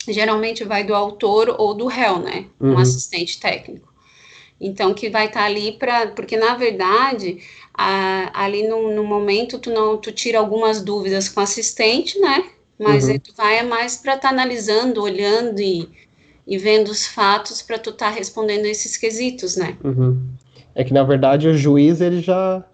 geralmente 0.08 0.64
vai 0.64 0.84
do 0.84 0.94
autor 0.94 1.54
ou 1.58 1.74
do 1.74 1.86
réu, 1.86 2.18
né? 2.18 2.46
Um 2.60 2.70
uhum. 2.70 2.78
assistente 2.78 3.38
técnico. 3.38 3.92
Então, 4.60 4.94
que 4.94 5.10
vai 5.10 5.26
estar 5.26 5.40
tá 5.40 5.46
ali 5.46 5.72
para. 5.72 6.08
Porque, 6.08 6.36
na 6.36 6.54
verdade, 6.54 7.38
a, 7.74 8.30
ali 8.44 8.66
no, 8.66 8.94
no, 8.94 9.04
momento, 9.04 9.58
tu 9.58 9.70
não 9.70 9.96
tu 9.96 10.12
tira 10.12 10.38
algumas 10.38 10.80
dúvidas 10.80 11.28
com 11.28 11.40
o 11.40 11.42
assistente, 11.42 12.18
né? 12.18 12.44
Mas 12.78 13.08
uhum. 13.08 13.18
tu 13.18 13.32
vai 13.36 13.58
é 13.58 13.62
mais 13.62 13.96
para 13.96 14.14
estar 14.14 14.28
tá 14.28 14.34
analisando, 14.34 15.02
olhando 15.02 15.60
e, 15.60 15.88
e 16.46 16.58
vendo 16.58 16.88
os 16.88 17.06
fatos 17.06 17.60
para 17.60 17.78
tu 17.78 17.90
estar 17.90 18.10
tá 18.10 18.16
respondendo 18.16 18.66
esses 18.66 18.96
quesitos, 18.96 19.56
né? 19.56 19.76
Uhum. 19.82 20.20
É 20.74 20.84
que, 20.84 20.94
na 20.94 21.02
verdade, 21.02 21.48
o 21.48 21.56
juiz, 21.56 22.00
ele 22.00 22.20
já. 22.20 22.64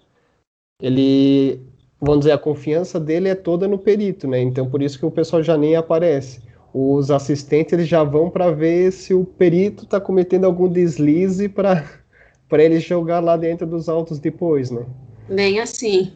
Ele 0.80 1.60
vamos 2.00 2.20
dizer, 2.20 2.32
a 2.32 2.38
confiança 2.38 3.00
dele 3.00 3.28
é 3.28 3.34
toda 3.34 3.66
no 3.66 3.78
perito, 3.78 4.28
né? 4.28 4.40
Então 4.40 4.68
por 4.68 4.82
isso 4.82 4.98
que 4.98 5.06
o 5.06 5.10
pessoal 5.10 5.42
já 5.42 5.56
nem 5.56 5.76
aparece. 5.76 6.40
Os 6.80 7.10
assistentes 7.10 7.72
eles 7.72 7.88
já 7.88 8.04
vão 8.04 8.30
para 8.30 8.52
ver 8.52 8.92
se 8.92 9.12
o 9.12 9.24
perito 9.24 9.82
está 9.82 10.00
cometendo 10.00 10.44
algum 10.44 10.68
deslize 10.68 11.48
para 11.48 11.84
para 12.48 12.62
ele 12.62 12.78
jogar 12.78 13.18
lá 13.18 13.36
dentro 13.36 13.66
dos 13.66 13.88
autos 13.88 14.20
depois, 14.20 14.70
né? 14.70 14.86
Bem 15.28 15.58
assim. 15.58 16.12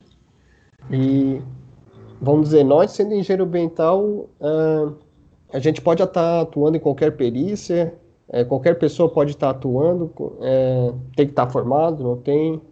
E 0.89 1.43
vamos 2.21 2.51
dizer, 2.51 2.65
nós 2.65 2.93
sendo 2.93 3.13
engenheiro 3.13 3.43
ambiental, 3.43 4.05
uh, 4.41 4.95
a 5.53 5.59
gente 5.59 5.81
pode 5.81 6.01
estar 6.01 6.43
atuando 6.43 6.77
em 6.77 6.81
qualquer 6.81 7.17
perícia, 7.17 7.93
é, 8.29 8.45
qualquer 8.45 8.79
pessoa 8.79 9.09
pode 9.09 9.33
estar 9.33 9.51
atuando, 9.51 10.13
é, 10.41 10.93
tem 11.17 11.27
que 11.27 11.33
estar 11.33 11.51
formado, 11.51 12.05
não 12.05 12.17
tem? 12.17 12.63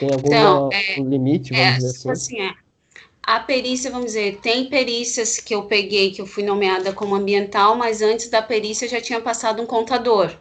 Tem 0.00 0.10
algum 0.10 0.26
então, 0.26 0.68
é, 0.72 1.00
limite, 1.00 1.52
vamos 1.52 1.66
é, 1.66 1.76
dizer 1.76 1.90
assim? 1.90 2.10
assim 2.10 2.40
é. 2.40 2.63
A 3.26 3.40
perícia, 3.40 3.90
vamos 3.90 4.06
dizer, 4.06 4.38
tem 4.42 4.66
perícias 4.66 5.38
que 5.38 5.54
eu 5.54 5.62
peguei, 5.62 6.12
que 6.12 6.20
eu 6.20 6.26
fui 6.26 6.42
nomeada 6.42 6.92
como 6.92 7.14
ambiental, 7.14 7.76
mas 7.76 8.02
antes 8.02 8.28
da 8.28 8.42
perícia 8.42 8.88
já 8.88 9.00
tinha 9.00 9.20
passado 9.20 9.62
um 9.62 9.66
contador. 9.66 10.36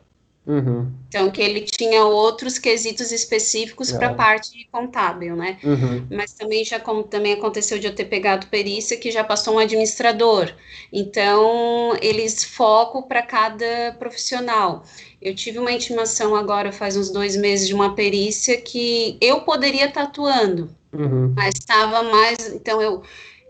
Uhum. 0.45 0.91
Então, 1.07 1.31
que 1.31 1.41
ele 1.41 1.61
tinha 1.61 2.03
outros 2.03 2.59
quesitos 2.59 3.13
específicos 3.13 3.93
para 3.93 4.09
a 4.09 4.13
parte 4.13 4.67
contábil, 4.71 5.37
né? 5.37 5.57
Uhum. 5.63 6.05
Mas 6.11 6.33
também 6.33 6.65
já 6.65 6.79
como 6.79 7.03
também 7.03 7.33
aconteceu 7.33 7.79
de 7.79 7.87
eu 7.87 7.95
ter 7.95 8.05
pegado 8.05 8.47
perícia 8.47 8.97
que 8.97 9.09
já 9.09 9.23
passou 9.23 9.55
um 9.55 9.59
administrador. 9.59 10.53
Então, 10.91 11.95
eles 12.01 12.43
focam 12.43 13.01
para 13.03 13.21
cada 13.21 13.95
profissional. 13.97 14.83
Eu 15.21 15.33
tive 15.33 15.59
uma 15.59 15.71
intimação 15.71 16.35
agora, 16.35 16.73
faz 16.73 16.97
uns 16.97 17.09
dois 17.09 17.37
meses, 17.37 17.67
de 17.67 17.73
uma 17.73 17.95
perícia 17.95 18.59
que 18.59 19.17
eu 19.21 19.41
poderia 19.41 19.85
estar 19.85 20.03
atuando, 20.03 20.75
uhum. 20.93 21.33
mas 21.35 21.55
estava 21.55 22.03
mais. 22.03 22.53
Então, 22.53 22.81
eu, 22.81 23.03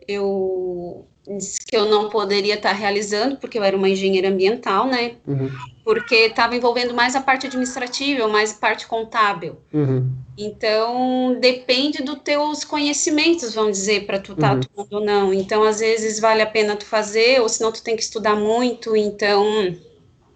eu 0.07 1.07
disse 1.37 1.59
que 1.65 1.75
eu 1.75 1.85
não 1.85 2.09
poderia 2.09 2.55
estar 2.55 2.73
realizando, 2.73 3.37
porque 3.37 3.57
eu 3.57 3.63
era 3.63 3.75
uma 3.75 3.89
engenheira 3.89 4.29
ambiental, 4.29 4.87
né? 4.87 5.15
Uhum. 5.25 5.49
Porque 5.83 6.15
estava 6.15 6.55
envolvendo 6.55 6.93
mais 6.93 7.15
a 7.15 7.21
parte 7.21 7.47
administrativa, 7.47 8.27
mais 8.27 8.51
a 8.51 8.59
parte 8.59 8.87
contábil. 8.87 9.57
Uhum. 9.73 10.11
Então, 10.37 11.37
depende 11.39 12.03
dos 12.03 12.19
teus 12.23 12.63
conhecimentos, 12.63 13.53
vamos 13.53 13.77
dizer, 13.77 14.05
para 14.05 14.19
tu 14.19 14.33
estar 14.33 14.49
tá 14.49 14.53
uhum. 14.53 14.59
atuando 14.59 14.95
ou 14.97 15.05
não. 15.05 15.33
Então, 15.33 15.63
às 15.63 15.79
vezes, 15.79 16.19
vale 16.19 16.41
a 16.41 16.47
pena 16.47 16.75
tu 16.75 16.85
fazer, 16.85 17.41
ou 17.41 17.47
senão 17.47 17.71
tu 17.71 17.83
tem 17.83 17.95
que 17.95 18.03
estudar 18.03 18.35
muito, 18.35 18.95
então... 18.95 19.45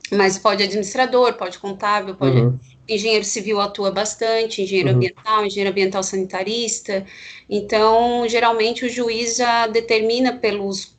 Mas 0.09 0.37
pode 0.37 0.63
administrador, 0.63 1.33
pode 1.33 1.59
contábil, 1.59 2.15
pode... 2.15 2.39
Engenheiro 2.87 3.25
civil 3.25 3.59
atua 3.59 3.91
bastante, 3.91 4.61
engenheiro 4.61 4.89
uhum. 4.89 4.95
ambiental, 4.95 5.45
engenheiro 5.45 5.71
ambiental 5.71 6.03
sanitarista. 6.03 7.05
Então, 7.49 8.27
geralmente 8.27 8.85
o 8.85 8.89
juiz 8.89 9.37
já 9.37 9.67
determina 9.67 10.37
pelos 10.37 10.95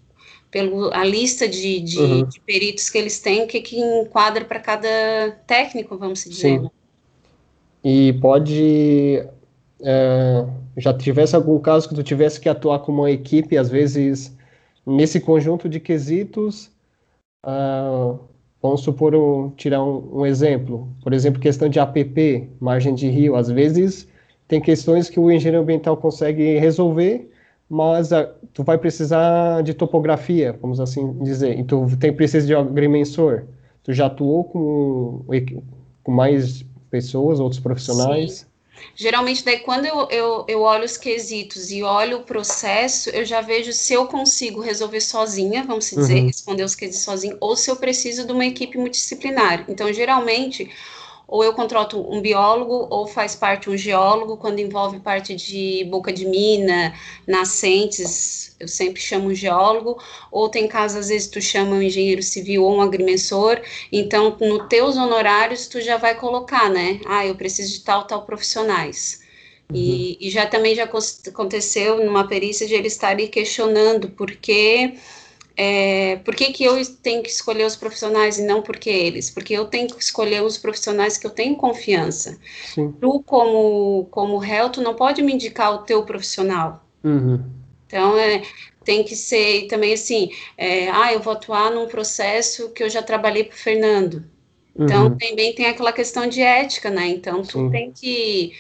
pelo 0.51 0.91
a 0.95 1.05
lista 1.05 1.47
de, 1.47 1.79
de, 1.81 1.99
uhum. 1.99 2.25
de 2.25 2.41
peritos 2.41 2.89
que 2.89 2.97
eles 2.97 3.21
têm, 3.21 3.47
que 3.47 3.61
que 3.61 3.79
enquadra 3.79 4.45
para 4.45 4.59
cada 4.59 4.89
técnico, 5.47 5.99
vamos 5.99 6.25
dizer. 6.25 6.35
Sim. 6.35 6.59
Né? 6.61 6.71
E 7.85 8.13
pode 8.15 9.23
é, 9.81 10.47
já 10.77 10.93
tivesse 10.93 11.37
algum 11.37 11.59
caso 11.59 11.89
que 11.89 11.95
tu 11.95 12.03
tivesse 12.03 12.41
que 12.41 12.49
atuar 12.49 12.81
com 12.81 12.93
uma 12.93 13.11
equipe, 13.11 13.57
às 13.57 13.69
vezes 13.69 14.37
nesse 14.87 15.21
conjunto 15.21 15.69
de 15.69 15.79
quesitos, 15.79 16.71
uh, 17.45 18.19
Vamos 18.61 18.81
supor, 18.81 19.15
um, 19.15 19.51
tirar 19.51 19.83
um, 19.85 20.21
um, 20.21 20.27
exemplo, 20.27 20.89
por 21.03 21.13
exemplo, 21.13 21.41
questão 21.41 21.69
de 21.69 21.79
APP, 21.79 22.49
margem 22.59 22.95
de 22.95 23.09
rio, 23.09 23.37
às 23.37 23.49
vezes 23.49 24.09
tem 24.49 24.61
questões 24.61 25.11
que 25.11 25.21
o 25.21 25.31
engenheiro 25.31 25.63
ambiental 25.63 25.97
consegue 25.97 26.59
resolver, 26.59 27.31
mas 27.69 28.13
a, 28.15 28.25
tu 28.55 28.65
vai 28.65 28.79
precisar 28.79 29.63
de 29.63 29.75
topografia, 29.75 30.59
vamos 30.61 30.81
assim 30.81 31.13
dizer, 31.23 31.59
e 31.59 31.63
tu 31.63 31.87
tem 32.01 32.13
precisa 32.13 32.47
de 32.47 32.55
agrimensor. 32.55 33.45
Tu 33.85 33.93
já 33.93 34.07
atuou 34.07 34.45
com, 34.45 35.25
com 36.03 36.13
mais 36.13 36.65
pessoas, 36.91 37.39
outros 37.39 37.61
profissionais? 37.61 38.33
Sim. 38.33 38.47
Geralmente, 38.95 39.45
daí, 39.45 39.61
quando 39.61 39.87
eu, 39.87 40.09
eu, 40.11 40.45
eu 40.49 40.61
olho 40.63 40.85
os 40.85 40.97
quesitos 40.97 41.71
e 41.71 41.83
olho 41.83 42.19
o 42.19 42.23
processo, 42.23 43.11
eu 43.11 43.25
já 43.25 43.41
vejo 43.41 43.73
se 43.73 43.93
eu 43.93 44.07
consigo 44.07 44.61
resolver 44.61 45.01
sozinha, 45.01 45.65
vamos 45.65 45.89
dizer, 45.91 46.21
uhum. 46.21 46.27
responder 46.27 46.65
os 46.65 46.75
quesitos 46.75 47.05
sozinha, 47.05 47.37
ou 47.41 47.57
se 47.57 47.71
eu 47.71 47.77
preciso 47.77 48.27
de 48.27 48.33
uma 48.33 48.47
equipe 48.47 48.77
multidisciplinar. 48.77 49.65
Então, 49.69 49.93
geralmente, 49.93 50.71
ou 51.29 51.45
eu 51.45 51.53
contrato 51.53 52.01
um 52.11 52.23
biólogo, 52.23 52.87
ou 52.89 53.07
faz 53.07 53.35
parte 53.35 53.69
um 53.69 53.77
geólogo, 53.77 54.39
quando 54.39 54.61
envolve 54.61 54.99
parte 54.99 55.37
de 55.37 55.85
boca 55.91 56.11
de 56.11 56.25
mina, 56.25 56.95
nascentes, 57.27 58.57
eu 58.59 58.67
sempre 58.67 58.99
chamo 58.99 59.29
um 59.29 59.35
geólogo, 59.35 60.03
ou 60.33 60.49
tem 60.49 60.67
casos, 60.67 61.01
às 61.01 61.09
vezes, 61.09 61.29
tu 61.29 61.39
chama 61.39 61.77
um 61.77 61.83
engenheiro 61.83 62.23
civil 62.23 62.65
ou 62.65 62.77
um 62.77 62.81
agrimensor, 62.81 63.61
então, 63.93 64.39
no 64.41 64.67
teus 64.69 64.97
honorários, 64.97 65.67
tu 65.67 65.83
já 65.83 65.99
vai 65.99 66.15
colocar, 66.15 66.71
né, 66.71 66.99
ah, 67.07 67.27
eu 67.27 67.35
preciso 67.35 67.75
de 67.75 67.81
tal, 67.85 68.07
tal 68.07 68.23
profissionais. 68.23 69.21
Uhum. 69.71 69.77
E, 69.77 70.17
e 70.19 70.31
já 70.31 70.47
também 70.47 70.75
já 70.75 70.85
aconteceu 70.85 72.03
numa 72.03 72.27
perícia 72.27 72.67
de 72.67 72.73
ele 72.73 72.89
estar 72.89 73.09
ali 73.09 73.29
questionando, 73.29 74.09
porque 74.09 74.95
é, 75.61 76.15
por 76.25 76.37
que, 76.37 76.53
que 76.53 76.63
eu 76.63 76.81
tenho 77.03 77.21
que 77.21 77.29
escolher 77.29 77.67
os 77.67 77.75
profissionais 77.75 78.39
e 78.39 78.47
não 78.47 78.63
porque 78.63 78.89
eles? 78.89 79.29
Porque 79.29 79.55
eu 79.55 79.65
tenho 79.65 79.89
que 79.89 80.01
escolher 80.01 80.41
os 80.41 80.57
profissionais 80.57 81.19
que 81.19 81.27
eu 81.27 81.33
tenho 81.33 81.57
confiança. 81.57 82.39
Sim. 82.73 82.93
Tu, 82.93 83.23
como, 83.27 84.07
como 84.09 84.39
réu, 84.39 84.71
tu 84.71 84.81
não 84.81 84.95
pode 84.95 85.21
me 85.21 85.33
indicar 85.33 85.75
o 85.75 85.79
teu 85.79 86.05
profissional. 86.05 86.87
Uhum. 87.03 87.43
Então, 87.89 88.17
é, 88.17 88.43
tem 88.85 89.03
que 89.03 89.17
ser 89.17 89.67
também 89.67 89.95
assim, 89.95 90.31
é, 90.57 90.91
ah, 90.91 91.13
eu 91.13 91.19
vou 91.19 91.33
atuar 91.33 91.73
num 91.73 91.89
processo 91.89 92.71
que 92.71 92.85
eu 92.85 92.89
já 92.89 93.03
trabalhei 93.03 93.43
para 93.43 93.57
o 93.57 93.59
Fernando. 93.59 94.25
Então, 94.79 95.07
uhum. 95.07 95.19
também 95.19 95.57
tem 95.57 95.67
aquela 95.67 95.93
questão 95.93 96.29
de 96.29 96.41
ética, 96.41 96.89
né? 96.89 97.09
Então, 97.09 97.43
tu 97.43 97.59
Sim. 97.59 97.71
tem 97.71 97.91
que... 97.91 98.53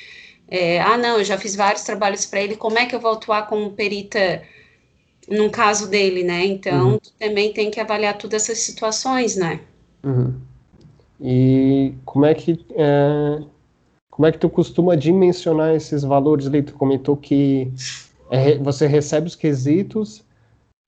É, 0.51 0.81
ah, 0.81 0.99
não, 0.99 1.19
eu 1.19 1.25
já 1.25 1.39
fiz 1.39 1.55
vários 1.55 1.85
trabalhos 1.85 2.27
para 2.27 2.41
ele, 2.41 2.57
como 2.57 2.77
é 2.77 2.87
que 2.87 2.97
eu 2.97 2.99
vou 2.99 3.13
atuar 3.13 3.47
como 3.47 3.71
perita 3.71 4.43
num 5.31 5.49
caso 5.49 5.89
dele, 5.89 6.23
né? 6.23 6.45
Então, 6.47 6.93
uhum. 6.93 6.99
também 7.19 7.53
tem 7.53 7.71
que 7.71 7.81
avaliar 7.81 8.17
todas 8.17 8.45
essas 8.45 8.59
situações, 8.59 9.37
né? 9.37 9.61
Uhum. 10.03 10.35
E 11.21 11.93
como 12.05 12.25
é 12.25 12.35
que 12.35 12.65
é, 12.71 13.43
como 14.11 14.27
é 14.27 14.33
que 14.33 14.39
tu 14.39 14.49
costuma 14.49 14.97
dimensionar 14.97 15.75
esses 15.75 16.03
valores 16.03 16.47
ali? 16.47 16.63
Tu 16.63 16.75
comentou 16.75 17.17
que 17.17 17.73
é, 18.31 18.57
você 18.59 18.87
recebe 18.87 19.27
os 19.27 19.35
quesitos 19.35 20.25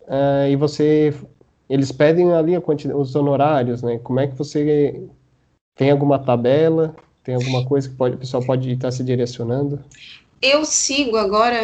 é, 0.08 0.50
e 0.50 0.56
você 0.56 1.14
eles 1.68 1.92
pedem 1.92 2.32
ali 2.32 2.56
a 2.56 2.60
quantidade, 2.60 2.98
os 2.98 3.14
honorários, 3.14 3.82
né? 3.82 3.98
Como 4.02 4.18
é 4.18 4.26
que 4.26 4.36
você 4.36 5.00
tem 5.76 5.90
alguma 5.90 6.18
tabela? 6.18 6.96
Tem 7.22 7.34
alguma 7.34 7.64
coisa 7.64 7.88
que 7.88 7.94
pode, 7.94 8.16
o 8.16 8.18
pessoal 8.18 8.42
pode 8.42 8.72
estar 8.72 8.90
se 8.90 9.04
direcionando? 9.04 9.78
Eu 10.42 10.64
sigo 10.64 11.16
agora 11.16 11.58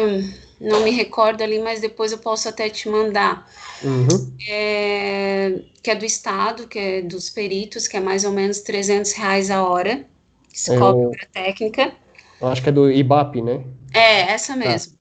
não 0.59 0.83
me 0.83 0.91
recordo 0.91 1.41
ali, 1.41 1.59
mas 1.59 1.79
depois 1.79 2.11
eu 2.11 2.17
posso 2.17 2.49
até 2.49 2.69
te 2.69 2.89
mandar. 2.89 3.49
Uhum. 3.83 4.35
É, 4.47 5.59
que 5.83 5.91
é 5.91 5.95
do 5.95 6.05
Estado, 6.05 6.67
que 6.67 6.79
é 6.79 7.01
dos 7.01 7.29
peritos, 7.29 7.87
que 7.87 7.97
é 7.97 7.99
mais 7.99 8.25
ou 8.25 8.31
menos 8.31 8.61
300 8.61 9.11
reais 9.13 9.51
a 9.51 9.63
hora, 9.63 10.05
que 10.51 10.59
se 10.59 10.73
é 10.73 10.77
cobra 10.77 11.09
para 11.09 11.27
técnica. 11.43 11.91
Eu 12.41 12.47
acho 12.47 12.61
que 12.61 12.69
é 12.69 12.71
do 12.71 12.91
IBAP, 12.91 13.41
né? 13.41 13.63
É, 13.93 14.31
essa 14.31 14.53
tá. 14.53 14.59
mesmo. 14.59 14.93
Tá. 14.93 14.97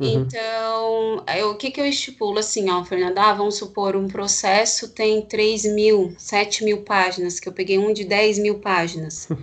Uhum. 0.00 0.26
Então, 0.26 1.24
eu, 1.36 1.50
o 1.50 1.54
que, 1.54 1.70
que 1.70 1.80
eu 1.80 1.86
estipulo 1.86 2.38
assim, 2.38 2.68
ó, 2.70 2.84
Fernanda? 2.84 3.22
Ah, 3.22 3.34
vamos 3.34 3.56
supor, 3.56 3.94
um 3.94 4.08
processo 4.08 4.88
tem 4.88 5.22
3 5.22 5.64
mil, 5.74 6.14
7 6.18 6.64
mil 6.64 6.82
páginas, 6.82 7.38
que 7.38 7.48
eu 7.48 7.52
peguei 7.52 7.78
um 7.78 7.92
de 7.92 8.04
10 8.04 8.38
mil 8.38 8.58
páginas. 8.58 9.28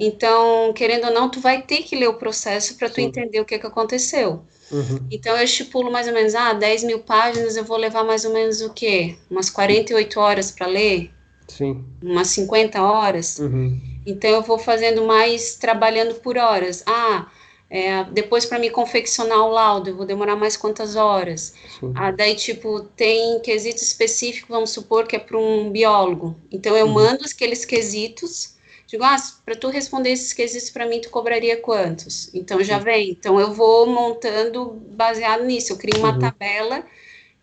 Então, 0.00 0.72
querendo 0.74 1.06
ou 1.06 1.12
não, 1.12 1.28
tu 1.28 1.40
vai 1.40 1.60
ter 1.60 1.78
que 1.78 1.96
ler 1.96 2.06
o 2.06 2.14
processo 2.14 2.76
para 2.76 2.88
tu 2.88 3.00
entender 3.00 3.40
o 3.40 3.44
que, 3.44 3.58
que 3.58 3.66
aconteceu. 3.66 4.44
Uhum. 4.70 5.06
Então, 5.10 5.36
eu 5.36 5.44
estipulo 5.44 5.90
mais 5.90 6.06
ou 6.06 6.14
menos, 6.14 6.34
ah, 6.34 6.52
10 6.52 6.84
mil 6.84 7.00
páginas, 7.00 7.56
eu 7.56 7.64
vou 7.64 7.76
levar 7.76 8.04
mais 8.04 8.24
ou 8.24 8.32
menos 8.32 8.60
o 8.60 8.70
quê? 8.70 9.16
Umas 9.30 9.50
48 9.50 10.20
horas 10.20 10.50
para 10.50 10.66
ler? 10.66 11.10
Sim. 11.46 11.84
Umas 12.02 12.28
50 12.28 12.82
horas? 12.82 13.38
Uhum. 13.38 13.80
Então, 14.06 14.30
eu 14.30 14.42
vou 14.42 14.58
fazendo 14.58 15.04
mais, 15.04 15.54
trabalhando 15.54 16.14
por 16.16 16.36
horas. 16.36 16.82
Ah, 16.86 17.26
é, 17.70 18.04
depois 18.04 18.46
para 18.46 18.58
me 18.58 18.70
confeccionar 18.70 19.40
o 19.40 19.50
laudo, 19.50 19.90
eu 19.90 19.96
vou 19.96 20.06
demorar 20.06 20.36
mais 20.36 20.56
quantas 20.56 20.96
horas? 20.96 21.54
Ah, 21.94 22.10
daí, 22.10 22.34
tipo, 22.34 22.80
tem 22.80 23.40
quesito 23.40 23.82
específico, 23.82 24.48
vamos 24.50 24.70
supor 24.70 25.06
que 25.06 25.16
é 25.16 25.18
para 25.18 25.38
um 25.38 25.70
biólogo. 25.70 26.36
Então, 26.50 26.76
eu 26.76 26.86
uhum. 26.86 26.92
mando 26.92 27.24
aqueles 27.24 27.64
quesitos 27.64 28.57
Digo, 28.88 29.04
ah, 29.04 29.16
para 29.44 29.54
tu 29.54 29.68
responder 29.68 30.12
esses 30.12 30.32
quesitos 30.32 30.70
para 30.70 30.86
mim, 30.86 30.98
tu 30.98 31.10
cobraria 31.10 31.58
quantos? 31.58 32.34
Então 32.34 32.64
já 32.64 32.78
vem. 32.78 33.10
Então 33.10 33.38
eu 33.38 33.52
vou 33.52 33.86
montando 33.86 34.80
baseado 34.92 35.44
nisso. 35.44 35.74
Eu 35.74 35.76
crio 35.76 35.98
uma 35.98 36.14
uhum. 36.14 36.18
tabela 36.18 36.82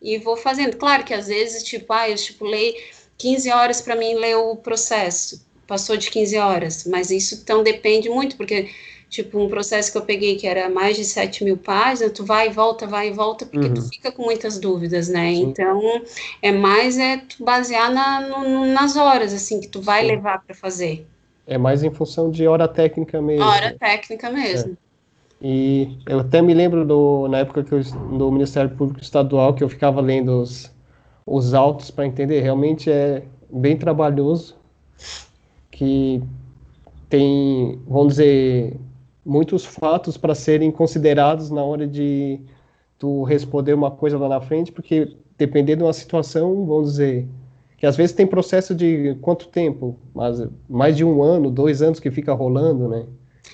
e 0.02 0.18
vou 0.18 0.36
fazendo. 0.36 0.76
Claro 0.76 1.04
que 1.04 1.14
às 1.14 1.28
vezes, 1.28 1.62
tipo, 1.62 1.94
ah, 1.94 2.10
eu 2.10 2.16
estipulei 2.16 2.76
15 3.20 3.52
horas 3.52 3.80
para 3.80 3.96
mim 3.96 4.16
ler 4.16 4.36
o 4.38 4.56
processo. 4.56 5.46
Passou 5.68 5.96
de 5.96 6.10
15 6.10 6.36
horas, 6.38 6.84
mas 6.86 7.12
isso 7.12 7.36
então 7.36 7.62
depende 7.62 8.10
muito, 8.10 8.36
porque 8.38 8.70
tipo 9.08 9.40
um 9.40 9.48
processo 9.48 9.92
que 9.92 9.98
eu 10.00 10.04
peguei 10.04 10.36
que 10.38 10.48
era 10.48 10.68
mais 10.68 10.98
de 10.98 11.06
7 11.06 11.44
mil 11.44 11.58
páginas, 11.58 12.12
tu 12.12 12.26
vai 12.26 12.48
e 12.48 12.52
volta, 12.52 12.88
vai 12.88 13.10
e 13.10 13.12
volta, 13.12 13.46
porque 13.46 13.68
uhum. 13.68 13.74
tu 13.76 13.88
fica 13.90 14.12
com 14.12 14.24
muitas 14.24 14.58
dúvidas, 14.58 15.08
né? 15.08 15.34
Sim. 15.34 15.44
Então, 15.44 16.02
é 16.42 16.52
mais 16.52 16.98
é 16.98 17.18
tu 17.18 17.44
basear 17.44 17.94
na, 17.94 18.22
no, 18.22 18.66
nas 18.66 18.96
horas, 18.96 19.32
assim, 19.32 19.62
que 19.62 19.68
tu 19.68 19.80
vai 19.80 20.02
Sim. 20.02 20.08
levar 20.08 20.44
para 20.44 20.56
fazer. 20.56 21.08
É 21.48 21.58
mais 21.58 21.84
em 21.84 21.92
função 21.92 22.30
de 22.30 22.48
hora 22.48 22.68
técnica 22.68 23.22
mesmo. 23.22 23.46
Hora 23.46 23.76
técnica 23.78 24.30
mesmo. 24.30 24.74
É. 24.74 24.86
E 25.42 25.98
eu 26.08 26.22
até 26.22 26.42
me 26.42 26.54
lembro 26.54 26.86
do, 26.86 27.28
na 27.28 27.40
época 27.40 27.64
que 27.64 27.72
eu, 27.72 27.84
do 28.18 28.32
Ministério 28.32 28.72
Público 28.72 29.02
Estadual 29.02 29.54
que 29.54 29.64
eu 29.64 29.70
ficava 29.70 30.02
lendo 30.02 30.42
os, 30.42 30.74
os 31.26 31.54
autos 31.54 31.92
para 31.92 32.06
entender. 32.06 32.42
Realmente 32.42 32.90
é 32.90 33.24
bem 33.52 33.78
trabalhoso, 33.78 34.56
que 35.70 36.24
tem, 37.10 37.80
vamos 37.88 38.14
dizer, 38.14 38.80
muitos 39.26 39.66
fatos 39.66 40.18
para 40.18 40.34
serem 40.34 40.72
considerados 40.72 41.50
na 41.52 41.64
hora 41.64 41.86
de 41.86 42.40
tu 42.98 43.24
responder 43.24 43.74
uma 43.74 43.92
coisa 43.92 44.18
lá 44.18 44.28
na 44.30 44.42
frente, 44.42 44.72
porque 44.72 45.16
dependendo 45.38 45.80
de 45.80 45.84
uma 45.84 45.94
situação, 45.94 46.66
vamos 46.66 46.92
dizer, 46.92 47.28
que 47.86 47.88
às 47.88 47.96
vezes 47.96 48.16
tem 48.16 48.26
processo 48.26 48.74
de 48.74 49.16
quanto 49.22 49.48
tempo? 49.48 49.96
Mas 50.14 50.42
mais 50.68 50.98
de 50.98 51.06
um 51.06 51.22
ano, 51.22 51.52
dois 51.52 51.84
anos 51.84 52.00
que 52.00 52.10
fica 52.10 52.34
rolando, 52.34 52.88
né? 52.88 53.06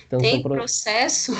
Então, 0.06 0.18
tem 0.18 0.40
pro... 0.40 0.54
processo 0.54 1.32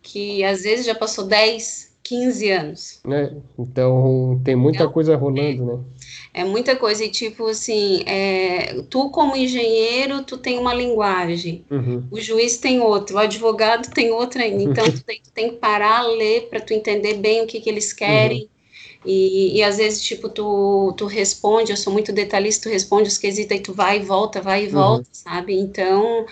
que 0.00 0.42
às 0.42 0.62
vezes 0.62 0.86
já 0.86 0.94
passou 0.94 1.26
10, 1.26 1.90
15 2.02 2.50
anos. 2.50 3.00
É, 3.06 3.32
então 3.58 4.40
tem 4.42 4.56
muita 4.56 4.84
então, 4.84 4.92
coisa 4.92 5.14
rolando, 5.14 5.62
é, 5.62 5.66
né? 5.66 5.78
É 6.32 6.44
muita 6.44 6.74
coisa, 6.74 7.04
e 7.04 7.10
tipo 7.10 7.46
assim, 7.48 8.02
é, 8.06 8.82
tu 8.88 9.10
como 9.10 9.36
engenheiro, 9.36 10.22
tu 10.22 10.38
tem 10.38 10.58
uma 10.58 10.72
linguagem, 10.72 11.66
uhum. 11.70 12.04
o 12.10 12.18
juiz 12.18 12.56
tem 12.56 12.80
outra, 12.80 13.16
o 13.16 13.18
advogado 13.18 13.90
tem 13.90 14.10
outra 14.10 14.42
ainda, 14.42 14.62
então 14.62 14.84
tu 14.90 15.04
tem, 15.04 15.20
tu 15.22 15.30
tem 15.32 15.50
que 15.50 15.56
parar, 15.56 16.06
ler 16.06 16.48
para 16.48 16.60
tu 16.60 16.72
entender 16.72 17.14
bem 17.14 17.42
o 17.42 17.46
que, 17.46 17.60
que 17.60 17.68
eles 17.68 17.92
querem, 17.92 18.42
uhum. 18.42 18.48
E, 19.04 19.56
e 19.58 19.62
às 19.62 19.78
vezes, 19.78 20.02
tipo, 20.02 20.28
tu, 20.28 20.92
tu 20.96 21.06
responde, 21.06 21.72
eu 21.72 21.76
sou 21.76 21.92
muito 21.92 22.12
detalhista, 22.12 22.68
tu 22.68 22.72
responde 22.72 23.08
os 23.08 23.16
quesitos, 23.16 23.52
aí 23.52 23.60
tu 23.60 23.72
vai 23.72 23.98
e 23.98 24.04
volta, 24.04 24.42
vai 24.42 24.64
e 24.64 24.66
uhum. 24.66 24.72
volta, 24.72 25.08
sabe? 25.12 25.58
Então, 25.58 26.26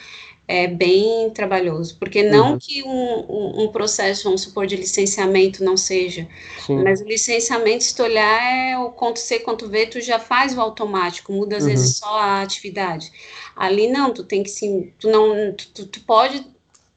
é 0.47 0.67
bem 0.67 1.31
trabalhoso, 1.31 1.97
porque 1.99 2.23
não 2.23 2.53
uhum. 2.53 2.59
que 2.59 2.83
um, 2.83 3.25
um, 3.29 3.65
um, 3.65 3.69
processo, 3.69 4.25
vamos 4.25 4.41
supor, 4.41 4.67
de 4.67 4.77
licenciamento 4.77 5.63
não 5.63 5.77
seja, 5.77 6.27
Sim. 6.67 6.83
mas 6.83 7.03
o 7.03 7.05
licenciamento, 7.05 7.85
se 7.85 7.95
tu 7.95 8.03
olhar, 8.03 8.43
é 8.43 8.79
o 8.79 8.91
quanto 8.91 9.19
C, 9.19 9.41
quanto 9.41 9.69
V, 9.69 9.87
tu 9.87 10.01
já 10.01 10.19
faz 10.19 10.57
o 10.57 10.61
automático, 10.61 11.33
muda 11.33 11.59
às 11.59 11.65
uhum. 11.65 11.69
vezes 11.69 11.97
só 11.97 12.19
a 12.19 12.43
atividade. 12.43 13.13
Ali 13.55 13.89
não, 13.89 14.13
tu 14.13 14.25
tem 14.25 14.43
que 14.43 14.49
sim, 14.49 14.91
tu 14.99 15.11
não, 15.11 15.53
tu, 15.53 15.87
tu 15.87 16.01
pode 16.01 16.47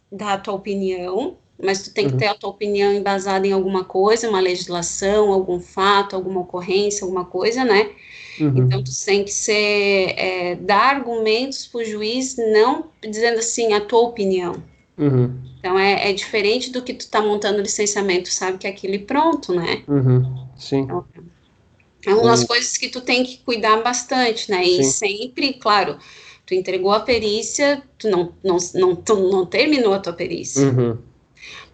dar 0.10 0.34
a 0.34 0.38
tua 0.38 0.54
opinião, 0.54 1.38
mas 1.64 1.84
tu 1.84 1.94
tem 1.94 2.06
uhum. 2.06 2.12
que 2.12 2.18
ter 2.18 2.28
a 2.28 2.36
tua 2.36 2.50
opinião 2.50 2.94
embasada 2.94 3.46
em 3.46 3.52
alguma 3.52 3.84
coisa, 3.84 4.30
uma 4.30 4.40
legislação, 4.40 5.32
algum 5.32 5.60
fato, 5.60 6.16
alguma 6.16 6.42
ocorrência, 6.42 7.04
alguma 7.04 7.26
coisa, 7.26 7.64
né? 7.64 7.92
Uhum. 8.40 8.58
Então, 8.58 8.84
tu 8.84 8.92
tem 9.06 9.24
que 9.24 9.32
ser, 9.32 10.14
é, 10.18 10.56
dar 10.56 10.96
argumentos 10.96 11.68
para 11.68 11.82
o 11.82 11.86
juiz, 11.86 12.36
não 12.38 12.86
dizendo 13.02 13.40
assim, 13.40 13.74
a 13.74 13.82
tua 13.82 14.02
opinião. 14.02 14.56
Uhum. 14.98 15.34
Então, 15.60 15.78
é, 15.78 16.10
é, 16.10 16.14
diferente 16.14 16.72
do 16.72 16.82
que 16.82 16.94
tu 16.94 17.10
tá 17.10 17.22
montando 17.22 17.60
o 17.60 17.62
licenciamento, 17.62 18.32
sabe 18.32 18.58
que 18.58 18.68
é 18.68 18.70
aquilo 18.70 18.96
e 18.96 19.00
pronto, 19.00 19.54
né? 19.54 19.84
Uhum. 19.88 20.48
Sim. 20.58 20.82
Então, 20.82 21.06
é 22.06 22.14
uma 22.16 22.32
das 22.32 22.44
coisas 22.44 22.78
que 22.78 22.90
tu 22.90 23.02
tem 23.02 23.24
que 23.24 23.38
cuidar 23.38 23.82
bastante, 23.84 24.50
né? 24.50 24.64
E 24.64 24.84
Sim. 24.84 25.08
sempre, 25.08 25.54
claro, 25.54 25.98
tu 26.46 26.56
entregou 26.56 26.92
a 26.92 27.00
perícia, 27.00 27.84
tu 27.98 28.10
não, 28.10 28.34
não, 28.44 28.58
não, 28.74 28.96
tu 28.96 29.16
não 29.16 29.46
terminou 29.46 29.94
a 29.94 30.00
tua 30.00 30.14
perícia. 30.14 30.68
Uhum. 30.68 30.98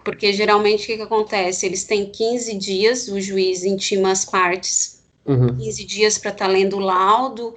Porque 0.08 0.32
geralmente 0.32 0.86
o 0.86 0.88
que, 0.88 0.96
que 0.96 1.02
acontece? 1.02 1.66
Eles 1.66 1.84
têm 1.84 2.06
15 2.10 2.58
dias, 2.58 3.10
o 3.10 3.20
juiz 3.20 3.66
intima 3.66 4.10
as 4.10 4.24
partes, 4.24 5.04
uhum. 5.26 5.58
15 5.58 5.84
dias 5.84 6.18
para 6.18 6.32
estar 6.32 6.46
tá 6.46 6.52
lendo 6.52 6.78
o 6.78 6.80
laudo 6.80 7.54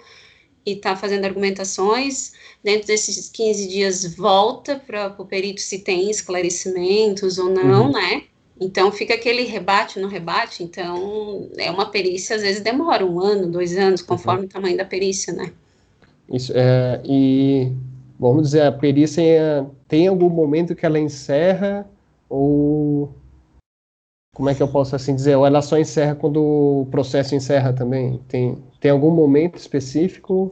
e 0.67 0.73
estar 0.73 0.91
tá 0.91 0.97
fazendo 0.97 1.27
argumentações. 1.27 2.33
Dentro 2.61 2.89
desses 2.89 3.29
15 3.29 3.69
dias, 3.69 4.17
volta 4.17 4.83
para 4.85 5.15
o 5.17 5.25
perito 5.25 5.61
se 5.61 5.79
tem 5.79 6.11
esclarecimentos 6.11 7.39
ou 7.39 7.51
não, 7.51 7.87
uhum. 7.87 7.93
né? 7.93 8.25
Então 8.61 8.91
fica 8.91 9.15
aquele 9.15 9.45
rebate 9.45 10.01
no 10.01 10.09
rebate. 10.09 10.65
Então 10.65 11.49
é 11.57 11.71
uma 11.71 11.87
perícia, 11.87 12.35
às 12.35 12.43
vezes 12.43 12.63
demora 12.63 13.07
um 13.07 13.21
ano, 13.21 13.47
dois 13.47 13.77
anos, 13.79 14.03
conforme 14.03 14.41
uhum. 14.41 14.47
o 14.47 14.49
tamanho 14.49 14.77
da 14.77 14.85
perícia, 14.85 15.33
né? 15.33 15.53
Isso, 16.29 16.53
é, 16.57 17.01
e 17.05 17.71
vamos 18.19 18.43
dizer, 18.43 18.63
a 18.63 18.73
perícia 18.73 19.23
é, 19.23 19.65
tem 19.87 20.09
algum 20.09 20.29
momento 20.29 20.75
que 20.75 20.85
ela 20.85 20.99
encerra 20.99 21.89
ou 22.31 23.15
como 24.35 24.49
é 24.49 24.55
que 24.55 24.63
eu 24.63 24.69
posso 24.69 24.97
assim 24.97 25.15
dizer? 25.15 25.37
Ou 25.37 25.45
ela 25.45 25.61
só 25.61 25.77
encerra 25.77 26.15
quando 26.15 26.41
o 26.43 26.89
processo 26.91 27.35
encerra 27.35 27.73
também? 27.73 28.19
Tem, 28.29 28.57
tem 28.81 28.91
algum 28.91 29.11
momento 29.11 29.59
específico? 29.59 30.51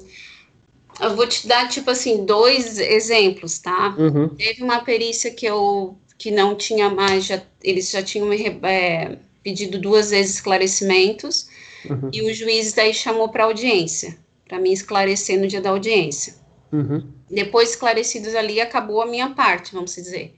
Eu 1.01 1.15
vou 1.15 1.27
te 1.27 1.47
dar, 1.47 1.69
tipo 1.69 1.91
assim, 1.91 2.25
dois 2.27 2.79
exemplos, 2.79 3.59
tá? 3.61 3.95
Uhum. 3.97 4.29
Teve 4.31 4.63
uma 4.63 4.81
perícia 4.81 5.31
que 5.31 5.47
eu 5.47 5.97
que 6.19 6.33
não 6.33 6.57
tinha 6.57 6.91
mais, 6.91 7.27
já, 7.27 7.41
eles 7.63 7.91
já 7.91 8.03
tinham 8.03 8.27
me, 8.27 8.45
é, 8.65 9.17
pedido 9.41 9.79
duas 9.79 10.11
vezes 10.11 10.35
esclarecimentos, 10.35 11.49
uhum. 11.89 12.11
e 12.13 12.23
o 12.23 12.35
juiz 12.35 12.73
daí 12.73 12.93
chamou 12.93 13.29
para 13.29 13.45
audiência, 13.45 14.19
para 14.49 14.59
me 14.59 14.73
esclarecer 14.73 15.39
no 15.41 15.47
dia 15.47 15.61
da 15.61 15.71
audiência. 15.71 16.35
Uhum. 16.73 17.07
Depois 17.31 17.71
esclarecidos 17.71 18.35
ali, 18.35 18.61
acabou 18.61 19.01
a 19.01 19.07
minha 19.07 19.31
parte, 19.31 19.73
vamos 19.73 19.95
dizer. 19.95 20.38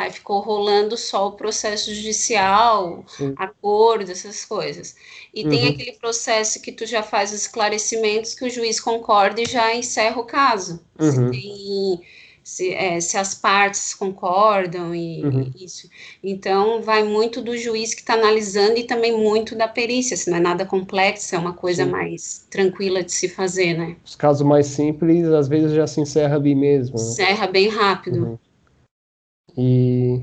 Aí 0.00 0.10
ficou 0.10 0.40
rolando 0.40 0.96
só 0.96 1.28
o 1.28 1.32
processo 1.32 1.94
judicial, 1.94 3.04
Sim. 3.06 3.34
acordo, 3.36 4.10
essas 4.10 4.46
coisas. 4.46 4.96
E 5.34 5.44
uhum. 5.44 5.50
tem 5.50 5.68
aquele 5.68 5.92
processo 5.92 6.62
que 6.62 6.72
tu 6.72 6.86
já 6.86 7.02
faz 7.02 7.32
os 7.32 7.42
esclarecimentos 7.42 8.34
que 8.34 8.46
o 8.46 8.50
juiz 8.50 8.80
concorda 8.80 9.42
e 9.42 9.44
já 9.44 9.74
encerra 9.74 10.18
o 10.18 10.24
caso. 10.24 10.80
Uhum. 10.98 11.10
Se, 11.10 11.30
tem, 11.30 12.00
se, 12.42 12.72
é, 12.72 12.98
se, 12.98 13.18
as 13.18 13.34
partes 13.34 13.92
concordam 13.92 14.94
e, 14.94 15.22
uhum. 15.22 15.52
isso. 15.60 15.86
Então, 16.24 16.80
vai 16.80 17.04
muito 17.04 17.42
do 17.42 17.54
juiz 17.58 17.92
que 17.92 18.00
está 18.00 18.14
analisando 18.14 18.78
e 18.78 18.84
também 18.84 19.14
muito 19.14 19.54
da 19.54 19.68
perícia. 19.68 20.16
Se 20.16 20.30
não 20.30 20.38
é 20.38 20.40
nada 20.40 20.64
complexo, 20.64 21.34
é 21.34 21.38
uma 21.38 21.52
coisa 21.52 21.84
Sim. 21.84 21.90
mais 21.90 22.46
tranquila 22.48 23.02
de 23.02 23.12
se 23.12 23.28
fazer, 23.28 23.76
né? 23.76 23.96
Os 24.02 24.16
casos 24.16 24.46
mais 24.46 24.66
simples, 24.66 25.26
às 25.26 25.46
vezes 25.46 25.72
já 25.72 25.86
se 25.86 26.00
encerra 26.00 26.40
bem 26.40 26.54
mesmo. 26.54 26.96
Né? 26.96 27.02
Encerra 27.02 27.46
bem 27.46 27.68
rápido. 27.68 28.40
E 29.56 30.22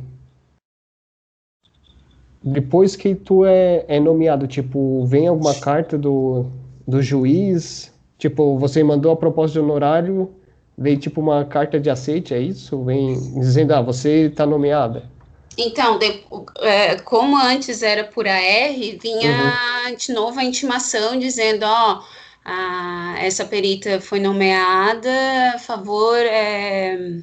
depois 2.44 2.96
que 2.96 3.14
tu 3.16 3.46
é, 3.46 3.84
é 3.88 4.00
nomeado, 4.00 4.48
tipo, 4.48 5.06
vem 5.06 5.28
alguma 5.28 5.54
carta 5.56 5.98
do, 5.98 6.46
do 6.88 7.02
juiz, 7.02 7.94
tipo, 8.18 8.58
você 8.58 8.84
mandou 8.84 9.12
a 9.12 9.16
proposta 9.16 9.54
de 9.54 9.60
honorário, 9.60 10.34
veio 10.78 10.98
tipo 10.98 11.20
uma 11.20 11.44
carta 11.44 11.80
de 11.80 11.90
aceite, 11.90 12.34
é 12.34 12.40
isso? 12.40 12.84
Vem 12.84 13.16
dizendo, 13.40 13.74
ah, 13.74 13.82
você 13.82 14.28
está 14.28 14.46
nomeada. 14.46 15.10
Então, 15.58 15.98
de, 15.98 16.24
é, 16.62 16.96
como 17.00 17.36
antes 17.36 17.82
era 17.82 18.04
por 18.04 18.28
AR, 18.28 18.74
vinha 19.02 19.54
uhum. 19.88 19.96
de 19.96 20.14
novo 20.14 20.40
a 20.40 20.44
intimação 20.44 21.18
dizendo, 21.18 21.64
ó, 21.64 22.04
a, 22.46 23.16
essa 23.20 23.44
perita 23.44 24.00
foi 24.00 24.20
nomeada, 24.20 25.10
a 25.56 25.60
favor, 25.60 26.16
é, 26.18 27.22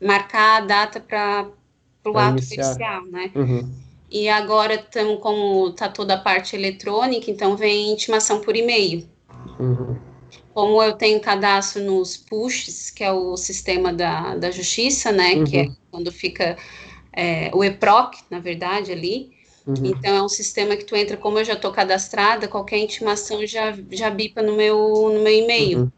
marcar 0.00 0.62
a 0.62 0.66
data 0.66 1.00
para 1.00 1.48
o 2.04 2.18
ato 2.18 2.42
inicial, 2.52 3.04
né? 3.06 3.30
Uhum. 3.34 3.70
E 4.10 4.28
agora 4.28 4.74
estamos 4.74 5.20
como 5.20 5.68
está 5.68 5.88
toda 5.88 6.14
a 6.14 6.18
parte 6.18 6.54
eletrônica, 6.54 7.30
então 7.30 7.56
vem 7.56 7.92
intimação 7.92 8.40
por 8.40 8.54
e-mail. 8.54 9.06
Uhum. 9.58 9.96
Como 10.54 10.82
eu 10.82 10.94
tenho 10.94 11.20
cadastro 11.20 11.82
nos 11.82 12.16
pushes, 12.16 12.90
que 12.90 13.04
é 13.04 13.12
o 13.12 13.36
sistema 13.36 13.92
da, 13.92 14.36
da 14.36 14.50
justiça, 14.50 15.12
né? 15.12 15.34
Uhum. 15.34 15.44
Que 15.44 15.58
é 15.58 15.68
quando 15.90 16.12
fica 16.12 16.56
é, 17.12 17.50
o 17.52 17.64
EPROC, 17.64 18.18
na 18.30 18.38
verdade, 18.38 18.92
ali. 18.92 19.30
Uhum. 19.66 19.74
Então 19.84 20.14
é 20.14 20.22
um 20.22 20.28
sistema 20.28 20.76
que 20.76 20.84
tu 20.84 20.94
entra, 20.94 21.16
como 21.16 21.38
eu 21.38 21.44
já 21.44 21.54
estou 21.54 21.72
cadastrada, 21.72 22.46
qualquer 22.46 22.78
intimação 22.78 23.44
já, 23.44 23.76
já 23.90 24.08
bipa 24.08 24.40
no 24.40 24.54
meu, 24.54 24.78
no 25.12 25.20
meu 25.20 25.32
e-mail. 25.32 25.92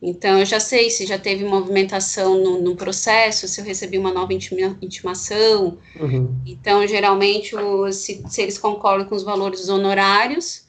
Então, 0.00 0.38
eu 0.38 0.44
já 0.44 0.60
sei 0.60 0.90
se 0.90 1.06
já 1.06 1.18
teve 1.18 1.44
movimentação 1.44 2.38
no, 2.38 2.60
no 2.60 2.76
processo, 2.76 3.48
se 3.48 3.60
eu 3.60 3.64
recebi 3.64 3.96
uma 3.96 4.12
nova 4.12 4.32
intima, 4.34 4.76
intimação. 4.82 5.78
Uhum. 5.98 6.38
Então, 6.46 6.86
geralmente, 6.86 7.56
o, 7.56 7.90
se, 7.90 8.22
se, 8.28 8.42
eles 8.42 8.58
concordam 8.58 9.08
com 9.08 9.14
os 9.14 9.22
valores 9.22 9.68
honorários, 9.68 10.66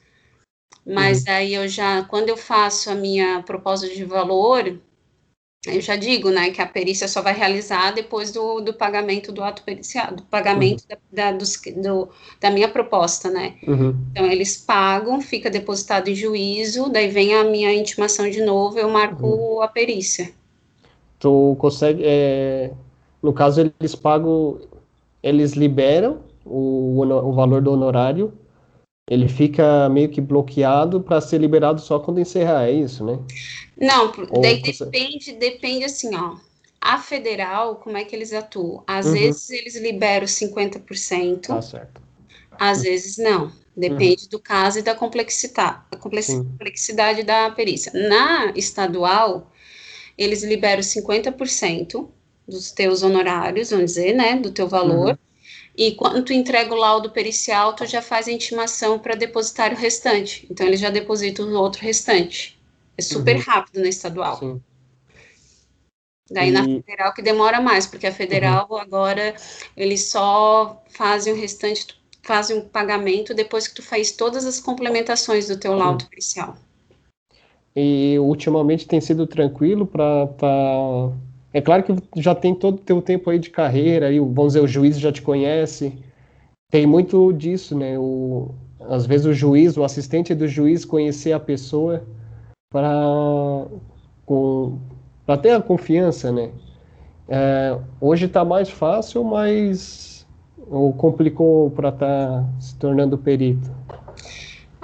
mas 0.84 1.24
uhum. 1.24 1.32
aí 1.32 1.54
eu 1.54 1.68
já, 1.68 2.02
quando 2.04 2.30
eu 2.30 2.36
faço 2.36 2.90
a 2.90 2.94
minha 2.94 3.42
proposta 3.42 3.86
de 3.86 4.04
valor, 4.04 4.78
eu 5.68 5.80
já 5.80 5.96
digo, 5.96 6.30
né, 6.30 6.50
que 6.50 6.60
a 6.60 6.66
perícia 6.66 7.06
só 7.08 7.22
vai 7.22 7.34
realizar 7.34 7.92
depois 7.92 8.32
do, 8.32 8.60
do 8.60 8.72
pagamento 8.72 9.30
do 9.32 9.42
ato 9.42 9.62
pericial, 9.62 10.14
do 10.14 10.22
pagamento 10.24 10.82
uhum. 10.82 10.96
da, 11.12 11.30
da, 11.30 11.36
dos, 11.36 11.60
do, 11.76 12.08
da 12.40 12.50
minha 12.50 12.68
proposta, 12.68 13.30
né. 13.30 13.54
Uhum. 13.66 13.94
Então, 14.10 14.26
eles 14.26 14.56
pagam, 14.56 15.20
fica 15.20 15.50
depositado 15.50 16.08
em 16.08 16.14
juízo, 16.14 16.88
daí 16.88 17.08
vem 17.08 17.34
a 17.34 17.44
minha 17.44 17.72
intimação 17.74 18.28
de 18.28 18.42
novo, 18.42 18.78
eu 18.78 18.88
marco 18.88 19.26
uhum. 19.26 19.62
a 19.62 19.68
perícia. 19.68 20.30
Tu 21.18 21.56
consegue, 21.58 22.02
é, 22.04 22.70
no 23.22 23.32
caso, 23.32 23.72
eles 23.80 23.94
pagam, 23.94 24.60
eles 25.22 25.52
liberam 25.52 26.18
o, 26.44 27.00
o 27.00 27.32
valor 27.32 27.60
do 27.60 27.72
honorário, 27.72 28.32
ele 29.08 29.28
fica 29.28 29.88
meio 29.88 30.08
que 30.08 30.20
bloqueado 30.20 31.00
para 31.00 31.20
ser 31.20 31.38
liberado 31.38 31.80
só 31.80 31.98
quando 31.98 32.20
encerrar, 32.20 32.68
é 32.68 32.72
isso, 32.72 33.04
né? 33.04 33.18
Não, 33.76 34.12
Ou 34.30 34.42
daí 34.42 34.60
você... 34.60 34.84
depende, 34.84 35.32
depende 35.32 35.84
assim, 35.84 36.14
ó. 36.14 36.36
A 36.80 36.98
federal, 36.98 37.76
como 37.76 37.96
é 37.96 38.04
que 38.04 38.14
eles 38.14 38.32
atuam? 38.32 38.84
Às 38.86 39.06
uhum. 39.06 39.12
vezes 39.12 39.50
eles 39.50 39.76
liberam 39.80 40.26
50%. 40.26 41.40
Tá 41.40 41.62
certo. 41.62 42.00
Às 42.58 42.82
vezes 42.82 43.16
não. 43.16 43.50
Depende 43.76 44.24
uhum. 44.24 44.30
do 44.30 44.38
caso 44.40 44.80
e 44.80 44.82
da 44.82 44.94
complexidade, 44.94 45.82
da 45.90 45.98
complexidade 45.98 47.22
da 47.22 47.50
perícia. 47.50 47.92
Na 47.94 48.52
estadual, 48.56 49.50
eles 50.16 50.42
liberam 50.42 50.82
50% 50.82 52.08
dos 52.46 52.72
teus 52.72 53.02
honorários, 53.02 53.70
vamos 53.70 53.86
dizer, 53.86 54.14
né, 54.14 54.36
do 54.36 54.50
teu 54.50 54.66
valor. 54.66 55.18
E 55.78 55.92
quando 55.92 56.24
tu 56.24 56.32
entrega 56.32 56.74
o 56.74 56.76
laudo 56.76 57.08
pericial, 57.12 57.72
tu 57.72 57.86
já 57.86 58.02
faz 58.02 58.26
a 58.26 58.32
intimação 58.32 58.98
para 58.98 59.14
depositar 59.14 59.72
o 59.72 59.76
restante. 59.76 60.44
Então, 60.50 60.66
eles 60.66 60.80
já 60.80 60.90
depositam 60.90 61.46
o 61.46 61.54
outro 61.54 61.80
restante. 61.80 62.58
É 62.96 63.02
super 63.02 63.36
uhum. 63.36 63.42
rápido 63.42 63.80
na 63.80 63.88
estadual. 63.88 64.40
Sim. 64.40 64.60
Daí 66.28 66.48
e... 66.48 66.50
na 66.50 66.64
federal 66.64 67.14
que 67.14 67.22
demora 67.22 67.60
mais, 67.60 67.86
porque 67.86 68.08
a 68.08 68.12
federal 68.12 68.66
uhum. 68.68 68.76
agora 68.76 69.36
eles 69.76 70.06
só 70.06 70.82
fazem 70.88 71.32
o 71.32 71.36
restante, 71.36 71.86
fazem 72.24 72.58
um 72.58 72.68
pagamento 72.68 73.32
depois 73.32 73.68
que 73.68 73.76
tu 73.76 73.82
faz 73.82 74.10
todas 74.10 74.44
as 74.44 74.58
complementações 74.58 75.46
do 75.46 75.60
teu 75.60 75.74
laudo 75.74 76.02
uhum. 76.02 76.10
pericial. 76.10 76.56
E 77.76 78.18
ultimamente 78.18 78.84
tem 78.84 79.00
sido 79.00 79.28
tranquilo 79.28 79.86
para 79.86 80.26
tá 80.38 81.12
é 81.52 81.60
claro 81.60 81.82
que 81.82 81.94
já 82.20 82.34
tem 82.34 82.54
todo 82.54 82.76
o 82.76 82.82
teu 82.82 83.00
tempo 83.00 83.30
aí 83.30 83.38
de 83.38 83.50
carreira, 83.50 84.08
aí, 84.08 84.18
vamos 84.18 84.48
dizer, 84.48 84.60
o 84.60 84.68
juiz 84.68 84.98
já 84.98 85.10
te 85.10 85.22
conhece. 85.22 85.92
Tem 86.70 86.86
muito 86.86 87.32
disso, 87.32 87.76
né? 87.76 87.98
O, 87.98 88.54
às 88.80 89.06
vezes 89.06 89.26
o 89.26 89.32
juiz, 89.32 89.76
o 89.76 89.84
assistente 89.84 90.34
do 90.34 90.46
juiz 90.46 90.84
conhecer 90.84 91.32
a 91.32 91.40
pessoa 91.40 92.04
para 92.70 93.66
ter 95.40 95.52
a 95.52 95.62
confiança, 95.62 96.30
né? 96.30 96.50
É, 97.28 97.78
hoje 98.00 98.26
está 98.26 98.44
mais 98.44 98.68
fácil, 98.68 99.24
mas 99.24 100.26
ou 100.70 100.92
complicou 100.92 101.70
para 101.70 101.88
estar 101.88 102.42
tá 102.42 102.44
se 102.60 102.76
tornando 102.76 103.16
perito? 103.16 103.70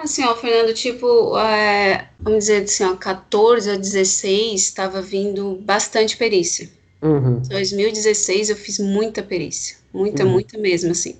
Assim, 0.05 0.23
ó, 0.23 0.37
Fernando, 0.37 0.75
tipo, 0.75 1.39
é, 1.39 2.11
vamos 2.21 2.41
dizer 2.41 2.65
assim, 2.65 2.85
ó, 2.85 2.95
14 2.95 3.71
a 3.71 3.77
16 3.77 4.61
estava 4.61 5.01
vindo 5.01 5.57
bastante 5.63 6.15
perícia. 6.19 6.69
Uhum. 7.01 7.41
2016 7.41 8.51
eu 8.51 8.57
fiz 8.57 8.79
muita 8.79 9.23
perícia, 9.23 9.79
muita, 9.95 10.25
uhum. 10.25 10.33
muita 10.33 10.59
mesmo, 10.59 10.91
assim. 10.91 11.19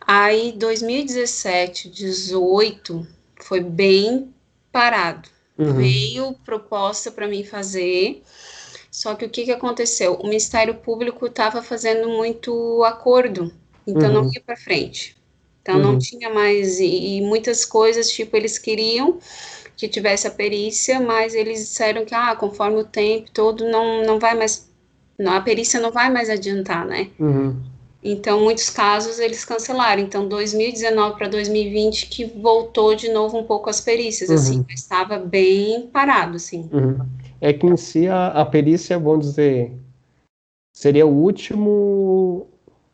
Aí 0.00 0.52
2017, 0.52 1.90
18 1.90 3.06
foi 3.42 3.60
bem 3.60 4.32
parado. 4.72 5.28
Uhum. 5.58 5.74
Veio 5.74 6.32
proposta 6.46 7.10
para 7.10 7.28
mim 7.28 7.44
fazer, 7.44 8.22
só 8.90 9.14
que 9.14 9.26
o 9.26 9.28
que, 9.28 9.44
que 9.44 9.52
aconteceu? 9.52 10.14
O 10.14 10.24
Ministério 10.24 10.74
Público 10.74 11.26
estava 11.26 11.60
fazendo 11.60 12.08
muito 12.08 12.82
acordo, 12.84 13.52
então 13.86 14.10
não 14.10 14.22
uhum. 14.22 14.30
ia 14.32 14.40
para 14.40 14.56
frente. 14.56 15.17
Então 15.68 15.80
uhum. 15.80 15.92
não 15.92 15.98
tinha 15.98 16.32
mais 16.32 16.80
e, 16.80 17.18
e, 17.18 17.20
muitas 17.20 17.66
coisas 17.66 18.10
tipo 18.10 18.34
eles 18.34 18.56
queriam 18.56 19.18
que 19.76 19.86
tivesse 19.86 20.26
a 20.26 20.30
perícia, 20.30 20.98
mas 20.98 21.34
eles 21.34 21.60
disseram 21.60 22.06
que 22.06 22.14
ah, 22.14 22.34
conforme 22.34 22.78
o 22.78 22.84
tempo 22.84 23.30
todo 23.32 23.68
não 23.68 24.02
não 24.02 24.18
vai 24.18 24.34
mais 24.34 24.66
não, 25.18 25.32
a 25.32 25.40
perícia 25.42 25.78
não 25.78 25.92
vai 25.92 26.10
mais 26.10 26.30
adiantar, 26.30 26.86
né? 26.86 27.10
Uhum. 27.18 27.60
Então, 28.02 28.40
muitos 28.40 28.70
casos 28.70 29.18
eles 29.18 29.44
cancelaram. 29.44 30.00
Então, 30.00 30.28
2019 30.28 31.16
para 31.16 31.26
2020 31.26 32.06
que 32.08 32.24
voltou 32.24 32.94
de 32.94 33.08
novo 33.08 33.36
um 33.36 33.42
pouco 33.42 33.68
as 33.68 33.80
perícias, 33.80 34.30
assim, 34.30 34.58
uhum. 34.58 34.64
assim, 34.68 34.74
estava 34.74 35.18
bem 35.18 35.88
parado, 35.92 36.36
assim. 36.36 36.70
Uhum. 36.72 36.98
É 37.40 37.52
que 37.52 37.66
em 37.66 37.76
si 37.76 38.06
a, 38.06 38.28
a 38.28 38.46
perícia, 38.46 38.96
vamos 38.96 39.26
dizer, 39.26 39.72
seria 40.72 41.04
o 41.04 41.12
último 41.12 42.46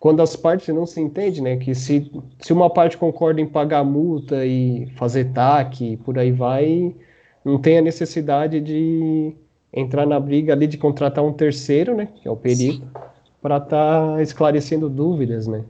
quando 0.04 0.20
as 0.20 0.36
partes 0.36 0.68
não 0.68 0.84
se 0.84 1.00
entendem, 1.00 1.40
né? 1.40 1.56
Que 1.56 1.74
se, 1.74 2.12
se 2.38 2.52
uma 2.52 2.68
parte 2.68 2.98
concorda 2.98 3.40
em 3.40 3.46
pagar 3.46 3.82
multa 3.82 4.44
e 4.44 4.86
fazer 4.96 5.32
TAC, 5.32 5.96
por 6.04 6.18
aí 6.18 6.30
vai, 6.30 6.94
não 7.42 7.58
tem 7.58 7.78
a 7.78 7.80
necessidade 7.80 8.60
de 8.60 9.32
entrar 9.72 10.04
na 10.04 10.20
briga 10.20 10.52
ali 10.52 10.66
de 10.66 10.76
contratar 10.76 11.24
um 11.24 11.32
terceiro, 11.32 11.96
né? 11.96 12.10
Que 12.16 12.28
é 12.28 12.30
o 12.30 12.36
perito, 12.36 12.86
para 13.40 13.56
estar 13.56 14.16
tá 14.16 14.22
esclarecendo 14.22 14.90
dúvidas, 14.90 15.46
né? 15.46 15.64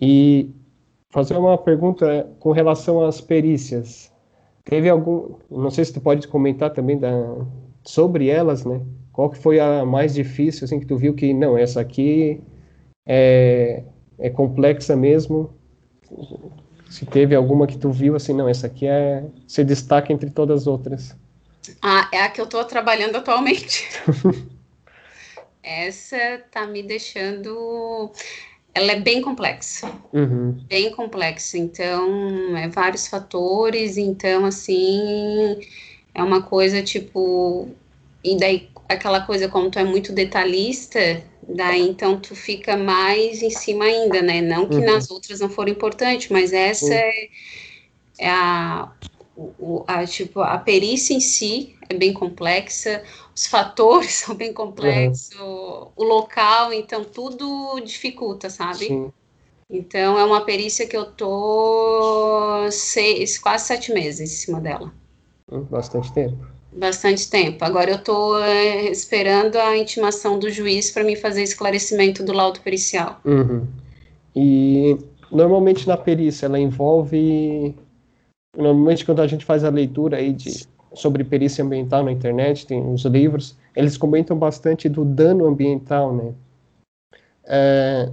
E 0.00 0.48
fazer 1.10 1.36
uma 1.36 1.58
pergunta 1.58 2.28
com 2.38 2.52
relação 2.52 3.04
às 3.04 3.20
perícias. 3.20 4.12
Teve 4.64 4.88
algum, 4.88 5.34
não 5.50 5.70
sei 5.70 5.84
se 5.84 5.92
tu 5.92 6.00
pode 6.00 6.28
comentar 6.28 6.72
também 6.72 6.96
da, 6.96 7.34
sobre 7.82 8.28
elas, 8.28 8.64
né? 8.64 8.80
Qual 9.12 9.28
que 9.28 9.38
foi 9.38 9.58
a 9.58 9.84
mais 9.84 10.14
difícil, 10.14 10.64
assim, 10.64 10.78
que 10.78 10.86
tu 10.86 10.96
viu 10.96 11.12
que, 11.12 11.34
não, 11.34 11.58
essa 11.58 11.80
aqui 11.80 12.40
é, 13.06 13.82
é 14.18 14.30
complexa 14.30 14.96
mesmo. 14.96 15.54
Se 16.90 17.04
teve 17.04 17.34
alguma 17.34 17.66
que 17.66 17.76
tu 17.76 17.90
viu 17.90 18.16
assim, 18.16 18.32
não, 18.32 18.48
essa 18.48 18.66
aqui 18.66 18.86
é 18.86 19.24
se 19.46 19.64
destaca 19.64 20.12
entre 20.12 20.30
todas 20.30 20.62
as 20.62 20.66
outras. 20.66 21.16
Ah, 21.82 22.08
é 22.12 22.22
a 22.22 22.28
que 22.28 22.40
eu 22.40 22.44
estou 22.44 22.64
trabalhando 22.64 23.16
atualmente. 23.16 23.88
essa 25.62 26.42
tá 26.50 26.66
me 26.66 26.82
deixando 26.82 28.12
ela 28.76 28.92
é 28.92 29.00
bem 29.00 29.22
complexa, 29.22 29.90
uhum. 30.12 30.54
bem 30.68 30.90
complexa, 30.90 31.56
então, 31.56 32.54
é 32.54 32.68
vários 32.68 33.08
fatores, 33.08 33.96
então, 33.96 34.44
assim, 34.44 35.58
é 36.14 36.22
uma 36.22 36.42
coisa, 36.42 36.82
tipo, 36.82 37.70
e 38.22 38.36
daí, 38.36 38.68
aquela 38.86 39.22
coisa, 39.22 39.48
como 39.48 39.70
tu 39.70 39.78
é 39.78 39.84
muito 39.84 40.12
detalhista, 40.12 41.24
Daí 41.48 41.88
então 41.88 42.18
tu 42.18 42.34
fica 42.34 42.76
mais 42.76 43.40
em 43.42 43.50
cima 43.50 43.84
ainda, 43.84 44.20
né? 44.20 44.40
Não 44.40 44.68
que 44.68 44.76
uhum. 44.76 44.84
nas 44.84 45.10
outras 45.10 45.40
não 45.40 45.48
foram 45.48 45.70
importantes, 45.70 46.28
mas 46.28 46.52
essa 46.52 46.86
uhum. 46.86 46.92
é, 46.92 47.28
é 48.18 48.30
a, 48.30 48.92
o, 49.36 49.84
a, 49.86 50.04
tipo, 50.04 50.40
a 50.40 50.58
perícia 50.58 51.14
em 51.14 51.20
si 51.20 51.76
é 51.88 51.94
bem 51.94 52.12
complexa, 52.12 53.02
os 53.34 53.46
fatores 53.46 54.14
são 54.26 54.34
bem 54.34 54.52
complexos, 54.52 55.38
uhum. 55.38 55.88
o 55.94 56.04
local, 56.04 56.72
então 56.72 57.04
tudo 57.04 57.80
dificulta, 57.80 58.50
sabe? 58.50 58.88
Sim. 58.88 59.12
Então 59.70 60.18
é 60.18 60.24
uma 60.24 60.42
perícia 60.42 60.86
que 60.86 60.96
eu 60.96 61.06
tô 61.06 62.68
seis, 62.70 63.38
quase 63.38 63.66
sete 63.66 63.92
meses 63.92 64.32
em 64.32 64.36
cima 64.36 64.60
dela. 64.60 64.92
Hum, 65.50 65.62
bastante 65.62 66.12
tempo 66.12 66.55
bastante 66.76 67.30
tempo. 67.30 67.64
Agora 67.64 67.90
eu 67.90 67.96
estou 67.96 68.38
é, 68.42 68.90
esperando 68.90 69.56
a 69.56 69.76
intimação 69.76 70.38
do 70.38 70.50
juiz 70.50 70.90
para 70.90 71.04
me 71.04 71.16
fazer 71.16 71.42
esclarecimento 71.42 72.22
do 72.22 72.32
laudo 72.32 72.60
pericial. 72.60 73.20
Uhum. 73.24 73.66
E 74.34 74.98
normalmente 75.30 75.88
na 75.88 75.96
perícia 75.96 76.46
ela 76.46 76.58
envolve 76.58 77.74
normalmente 78.56 79.04
quando 79.04 79.22
a 79.22 79.26
gente 79.26 79.44
faz 79.44 79.64
a 79.64 79.70
leitura 79.70 80.18
aí 80.18 80.32
de 80.32 80.66
sobre 80.94 81.22
perícia 81.24 81.62
ambiental 81.62 82.02
na 82.02 82.10
internet, 82.10 82.66
tem 82.66 82.82
os 82.90 83.04
livros, 83.04 83.56
eles 83.74 83.98
comentam 83.98 84.36
bastante 84.36 84.88
do 84.88 85.04
dano 85.04 85.44
ambiental, 85.46 86.14
né? 86.14 86.32
É, 87.44 88.10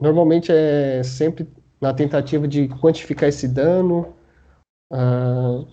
normalmente 0.00 0.50
é 0.50 1.02
sempre 1.02 1.46
na 1.78 1.92
tentativa 1.92 2.48
de 2.48 2.68
quantificar 2.68 3.28
esse 3.28 3.46
dano, 3.46 4.14
uh, 4.90 5.66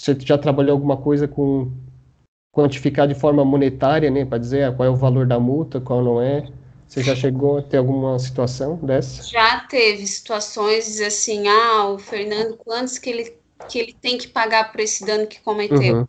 você 0.00 0.16
já 0.18 0.38
trabalhou 0.38 0.72
alguma 0.72 0.96
coisa 0.96 1.28
com 1.28 1.70
quantificar 2.50 3.06
de 3.06 3.14
forma 3.14 3.44
monetária, 3.44 4.10
né, 4.10 4.24
para 4.24 4.38
dizer 4.38 4.74
qual 4.74 4.88
é 4.88 4.90
o 4.90 4.96
valor 4.96 5.26
da 5.26 5.38
multa, 5.38 5.78
qual 5.78 6.02
não 6.02 6.22
é? 6.22 6.48
Você 6.88 7.02
já 7.02 7.14
chegou 7.14 7.58
a 7.58 7.62
ter 7.62 7.76
alguma 7.76 8.18
situação 8.18 8.76
dessa? 8.76 9.22
Já 9.22 9.60
teve 9.60 10.06
situações 10.06 11.00
assim, 11.02 11.46
ah, 11.46 11.90
o 11.90 11.98
Fernando, 11.98 12.56
quantos 12.56 12.98
que 12.98 13.10
ele, 13.10 13.36
que 13.68 13.78
ele 13.78 13.92
tem 13.92 14.16
que 14.16 14.26
pagar 14.26 14.72
por 14.72 14.80
esse 14.80 15.04
dano 15.04 15.26
que 15.26 15.38
cometeu? 15.40 15.96
Uhum. 15.98 16.06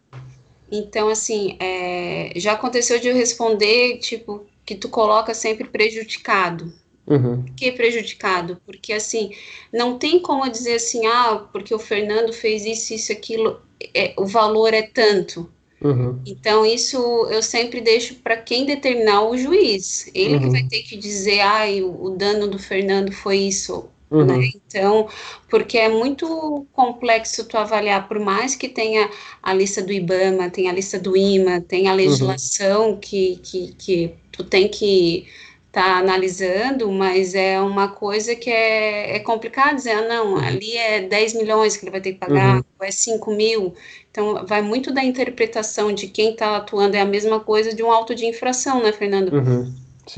Então, 0.71 1.09
assim, 1.09 1.57
é, 1.59 2.31
já 2.37 2.53
aconteceu 2.53 2.97
de 2.97 3.09
eu 3.09 3.15
responder, 3.15 3.97
tipo, 3.97 4.45
que 4.65 4.73
tu 4.73 4.87
coloca 4.87 5.33
sempre 5.33 5.67
prejudicado. 5.67 6.73
Uhum. 7.05 7.43
Por 7.43 7.53
que 7.55 7.73
prejudicado? 7.73 8.59
Porque, 8.65 8.93
assim, 8.93 9.31
não 9.71 9.99
tem 9.99 10.19
como 10.19 10.49
dizer 10.49 10.75
assim, 10.75 11.05
ah, 11.05 11.45
porque 11.51 11.75
o 11.75 11.79
Fernando 11.79 12.31
fez 12.31 12.65
isso, 12.65 12.93
isso, 12.93 13.11
aquilo 13.11 13.59
é, 13.93 14.13
o 14.17 14.25
valor 14.25 14.73
é 14.73 14.81
tanto. 14.81 15.49
Uhum. 15.83 16.19
Então, 16.25 16.65
isso 16.65 16.97
eu 17.31 17.41
sempre 17.41 17.81
deixo 17.81 18.15
para 18.15 18.37
quem 18.37 18.65
determinar 18.65 19.23
o 19.23 19.37
juiz. 19.37 20.09
Ele 20.13 20.35
uhum. 20.35 20.41
que 20.41 20.49
vai 20.49 20.63
ter 20.63 20.83
que 20.83 20.95
dizer, 20.95 21.39
ai, 21.39 21.81
o, 21.81 22.03
o 22.03 22.09
dano 22.11 22.47
do 22.47 22.59
Fernando 22.59 23.11
foi 23.11 23.37
isso. 23.37 23.85
Uhum. 24.11 24.25
Né? 24.25 24.51
Então, 24.55 25.07
porque 25.49 25.77
é 25.77 25.87
muito 25.87 26.67
complexo 26.73 27.45
tu 27.45 27.57
avaliar, 27.57 28.07
por 28.07 28.19
mais 28.19 28.55
que 28.55 28.67
tenha 28.67 29.09
a 29.41 29.53
lista 29.53 29.81
do 29.81 29.91
IBAMA, 29.91 30.49
tem 30.49 30.69
a 30.69 30.73
lista 30.73 30.99
do 30.99 31.15
IMA, 31.15 31.61
tem 31.61 31.87
a 31.87 31.91
uhum. 31.91 31.97
legislação 31.97 32.97
que, 32.97 33.39
que, 33.41 33.73
que 33.73 34.13
tu 34.31 34.43
tem 34.43 34.67
que 34.67 35.25
tá 35.71 35.97
analisando, 35.97 36.91
mas 36.91 37.33
é 37.33 37.59
uma 37.59 37.87
coisa 37.87 38.35
que 38.35 38.49
é, 38.49 39.15
é 39.15 39.19
complicado 39.19 39.75
dizer, 39.75 39.91
ah, 39.91 40.07
não, 40.07 40.35
ali 40.37 40.75
é 40.75 41.01
10 41.01 41.35
milhões 41.35 41.77
que 41.77 41.85
ele 41.85 41.91
vai 41.91 42.01
ter 42.01 42.13
que 42.13 42.19
pagar, 42.19 42.57
uhum. 42.57 42.63
ou 42.77 42.85
é 42.85 42.91
5 42.91 43.31
mil. 43.31 43.73
Então, 44.09 44.45
vai 44.45 44.61
muito 44.61 44.93
da 44.93 45.01
interpretação 45.01 45.93
de 45.93 46.07
quem 46.07 46.31
está 46.31 46.57
atuando, 46.57 46.97
é 46.97 47.01
a 47.01 47.05
mesma 47.05 47.39
coisa 47.39 47.73
de 47.73 47.81
um 47.81 47.89
auto 47.89 48.13
de 48.13 48.25
infração, 48.25 48.83
né, 48.83 48.91
Fernando? 48.91 49.33
Uhum. 49.33 49.73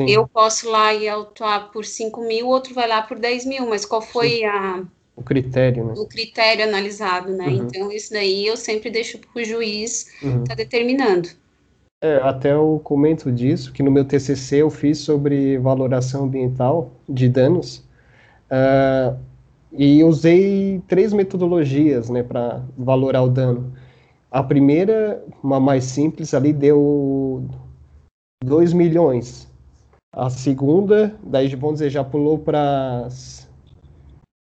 Eu 0.07 0.27
posso 0.27 0.69
lá 0.69 0.91
e 0.91 1.07
autuar 1.07 1.71
por 1.71 1.85
5 1.85 2.21
mil, 2.21 2.47
outro 2.47 2.73
vai 2.73 2.87
lá 2.87 3.03
por 3.03 3.19
10 3.19 3.45
mil, 3.45 3.69
mas 3.69 3.85
qual 3.85 4.01
foi 4.01 4.43
a, 4.43 4.81
o 5.15 5.21
critério, 5.21 5.85
né? 5.85 5.93
O 5.95 6.07
critério 6.07 6.63
analisado, 6.63 7.31
né? 7.31 7.45
Uhum. 7.45 7.67
Então, 7.67 7.91
isso 7.91 8.11
daí 8.11 8.47
eu 8.47 8.57
sempre 8.57 8.89
deixo 8.89 9.19
para 9.19 9.41
o 9.41 9.45
juiz 9.45 10.07
estar 10.07 10.27
uhum. 10.27 10.43
tá 10.43 10.55
determinando. 10.55 11.29
É, 12.03 12.17
até 12.17 12.51
eu 12.51 12.81
comento 12.83 13.31
disso, 13.31 13.71
que 13.71 13.81
no 13.81 13.89
meu 13.89 14.03
TCC 14.03 14.57
eu 14.57 14.69
fiz 14.69 14.97
sobre 14.97 15.57
valoração 15.57 16.25
ambiental 16.25 16.91
de 17.07 17.29
danos, 17.29 17.77
uh, 18.51 19.17
e 19.71 20.03
usei 20.03 20.81
três 20.85 21.13
metodologias, 21.13 22.09
né, 22.09 22.21
para 22.21 22.61
valorar 22.77 23.23
o 23.23 23.29
dano. 23.29 23.71
A 24.29 24.43
primeira, 24.43 25.23
uma 25.41 25.61
mais 25.61 25.85
simples, 25.85 26.33
ali 26.33 26.51
deu 26.51 27.45
2 28.43 28.73
milhões. 28.73 29.49
A 30.13 30.29
segunda, 30.29 31.15
daí 31.23 31.55
vamos 31.55 31.75
dizer, 31.75 31.89
já 31.89 32.03
pulou 32.03 32.37
para 32.37 33.07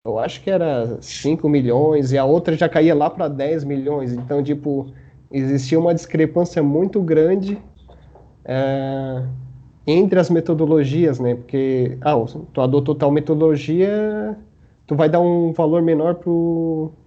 eu 0.05 0.19
acho 0.19 0.41
que 0.41 0.49
era 0.49 1.01
5 1.01 1.47
milhões, 1.47 2.11
e 2.11 2.17
a 2.17 2.25
outra 2.25 2.57
já 2.57 2.67
caía 2.67 2.93
lá 2.93 3.09
para 3.09 3.29
10 3.29 3.63
milhões. 3.63 4.11
Então, 4.11 4.43
tipo, 4.43 4.91
existia 5.31 5.79
uma 5.79 5.93
discrepância 5.93 6.61
muito 6.63 7.01
grande 7.01 7.61
é, 8.45 9.23
entre 9.85 10.19
as 10.19 10.29
metodologias, 10.29 11.19
né? 11.19 11.35
Porque, 11.35 11.97
ah, 12.01 12.13
tu 12.53 12.61
adotou 12.61 12.95
tal 12.95 13.11
metodologia, 13.11 14.37
tu 14.85 14.95
vai 14.95 15.09
dar 15.09 15.19
um 15.19 15.51
valor 15.51 15.81
menor 15.81 16.19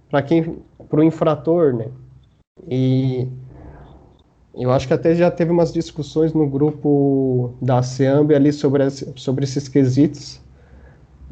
para 0.09 0.21
quem, 0.21 0.57
para 0.89 0.99
o 0.99 1.03
infrator, 1.03 1.73
né? 1.73 1.87
E 2.67 3.27
eu 4.53 4.71
acho 4.71 4.87
que 4.87 4.93
até 4.93 5.15
já 5.15 5.31
teve 5.31 5.51
umas 5.51 5.71
discussões 5.71 6.33
no 6.33 6.47
grupo 6.47 7.53
da 7.61 7.81
SEAMB 7.81 8.35
ali 8.35 8.51
sobre, 8.51 8.89
sobre 8.89 9.45
esses 9.45 9.67
quesitos. 9.67 10.41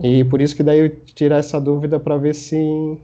E 0.02 0.24
por 0.24 0.42
isso 0.42 0.56
que 0.56 0.64
daí 0.64 0.80
eu 0.80 0.90
tirar 0.90 1.38
essa 1.38 1.60
dúvida 1.60 2.00
para 2.00 2.18
ver 2.18 2.34
se 2.34 2.98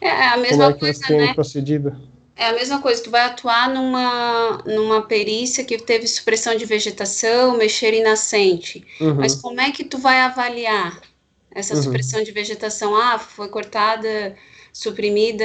é 0.00 0.28
a 0.28 0.36
mesma 0.36 0.56
como 0.56 0.62
é 0.64 0.72
que 0.72 0.80
coisa, 0.80 1.26
né? 1.26 1.34
procedido. 1.34 1.96
É 2.38 2.50
a 2.50 2.52
mesma 2.52 2.80
coisa, 2.80 3.02
tu 3.02 3.10
vai 3.10 3.22
atuar 3.22 3.68
numa, 3.68 4.62
numa 4.64 5.02
perícia 5.02 5.64
que 5.64 5.76
teve 5.76 6.06
supressão 6.06 6.56
de 6.56 6.64
vegetação, 6.64 7.56
mexer 7.56 7.92
em 7.92 8.02
nascente. 8.04 8.86
Uhum. 9.00 9.16
Mas 9.16 9.34
como 9.34 9.60
é 9.60 9.72
que 9.72 9.82
tu 9.82 9.98
vai 9.98 10.20
avaliar 10.20 11.00
essa 11.50 11.74
uhum. 11.74 11.82
supressão 11.82 12.22
de 12.22 12.30
vegetação? 12.30 12.94
Ah, 12.94 13.18
foi 13.18 13.48
cortada, 13.48 14.36
suprimida 14.72 15.44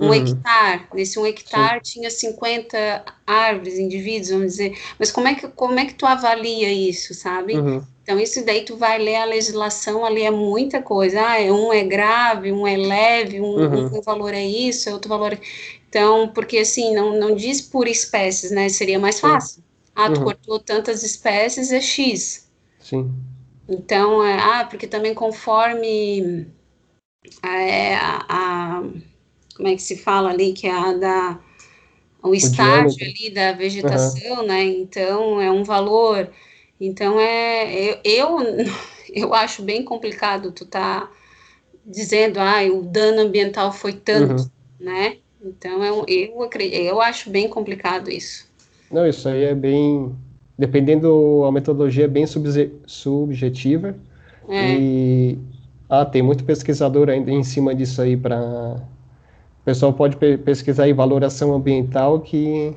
um 0.00 0.08
uhum. 0.08 0.14
hectare. 0.14 0.82
Nesse 0.92 1.16
um 1.16 1.24
hectare 1.24 1.78
Sim. 1.84 2.00
tinha 2.00 2.10
50 2.10 3.04
árvores, 3.24 3.78
indivíduos, 3.78 4.30
vamos 4.30 4.46
dizer. 4.46 4.76
Mas 4.98 5.12
como 5.12 5.28
é 5.28 5.36
que, 5.36 5.46
como 5.46 5.78
é 5.78 5.84
que 5.84 5.94
tu 5.94 6.06
avalia 6.06 6.72
isso, 6.72 7.14
sabe? 7.14 7.54
Uhum. 7.54 7.84
Então, 8.02 8.18
isso 8.18 8.44
daí 8.44 8.64
tu 8.64 8.76
vai 8.76 8.98
ler 8.98 9.14
a 9.14 9.24
legislação, 9.24 10.04
ali 10.04 10.22
é 10.22 10.32
muita 10.32 10.82
coisa. 10.82 11.20
Ah, 11.20 11.38
um 11.52 11.72
é 11.72 11.84
grave, 11.84 12.50
um 12.50 12.66
é 12.66 12.76
leve, 12.76 13.40
um, 13.40 13.44
uhum. 13.44 13.98
um 13.98 14.02
valor 14.02 14.34
é 14.34 14.44
isso, 14.44 14.90
outro 14.90 15.08
valor 15.08 15.34
é... 15.34 15.38
Então, 15.90 16.28
porque 16.28 16.58
assim, 16.58 16.94
não, 16.94 17.18
não 17.18 17.34
diz 17.34 17.60
por 17.60 17.88
espécies, 17.88 18.52
né? 18.52 18.68
Seria 18.68 18.98
mais 18.98 19.18
fácil. 19.18 19.60
Ah, 19.92 20.08
tu 20.08 20.20
uhum. 20.20 20.24
cortou 20.26 20.60
tantas 20.60 21.02
espécies, 21.02 21.72
é 21.72 21.80
X. 21.80 22.48
Sim. 22.78 23.12
Então, 23.68 24.24
é, 24.24 24.38
ah, 24.38 24.64
porque 24.70 24.86
também 24.86 25.12
conforme 25.12 26.46
é, 27.42 27.96
a, 27.96 28.24
a, 28.28 28.82
como 29.56 29.66
é 29.66 29.74
que 29.74 29.82
se 29.82 29.96
fala 29.96 30.30
ali, 30.30 30.52
que 30.52 30.68
é 30.68 30.72
a 30.72 30.92
da 30.92 31.40
o, 32.22 32.28
o 32.28 32.34
estágio 32.36 32.96
diâmetro. 32.96 33.22
ali 33.24 33.34
da 33.34 33.52
vegetação, 33.52 34.38
uhum. 34.38 34.46
né? 34.46 34.64
Então, 34.64 35.40
é 35.40 35.50
um 35.50 35.64
valor. 35.64 36.30
Então, 36.80 37.18
é, 37.18 37.74
eu, 37.74 37.98
eu, 38.04 38.38
eu 39.12 39.34
acho 39.34 39.62
bem 39.62 39.84
complicado 39.84 40.52
tu 40.52 40.64
tá 40.64 41.10
dizendo, 41.84 42.38
ah, 42.38 42.62
o 42.72 42.84
dano 42.84 43.22
ambiental 43.22 43.72
foi 43.72 43.94
tanto, 43.94 44.40
uhum. 44.42 44.50
né? 44.78 45.16
Então, 45.42 45.82
eu, 45.82 46.04
eu, 46.06 46.42
acredito, 46.42 46.76
eu 46.76 47.00
acho 47.00 47.30
bem 47.30 47.48
complicado 47.48 48.10
isso. 48.10 48.46
Não, 48.90 49.06
isso 49.06 49.28
aí 49.28 49.44
é 49.44 49.54
bem. 49.54 50.14
Dependendo, 50.58 51.44
a 51.46 51.52
metodologia 51.52 52.04
é 52.04 52.08
bem 52.08 52.26
subjetiva. 52.86 53.94
É. 54.48 54.74
E. 54.74 55.38
Ah, 55.88 56.04
tem 56.04 56.22
muito 56.22 56.44
pesquisador 56.44 57.08
ainda 57.08 57.30
em 57.30 57.42
cima 57.42 57.74
disso 57.74 58.02
aí 58.02 58.16
para. 58.16 58.76
O 59.60 59.64
pessoal 59.64 59.92
pode 59.92 60.16
pesquisar 60.38 60.84
aí 60.84 60.92
valoração 60.92 61.54
ambiental 61.54 62.20
que 62.20 62.74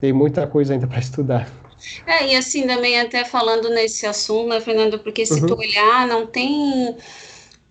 tem 0.00 0.12
muita 0.12 0.46
coisa 0.46 0.74
ainda 0.74 0.86
para 0.86 0.98
estudar. 0.98 1.50
É, 2.06 2.32
e 2.32 2.36
assim 2.36 2.66
também 2.66 3.00
até 3.00 3.24
falando 3.24 3.68
nesse 3.70 4.06
assunto, 4.06 4.48
né, 4.48 4.60
Fernando, 4.60 4.98
porque 4.98 5.24
se 5.26 5.40
uhum. 5.40 5.46
tu 5.46 5.58
olhar, 5.58 6.06
não 6.06 6.26
tem 6.26 6.96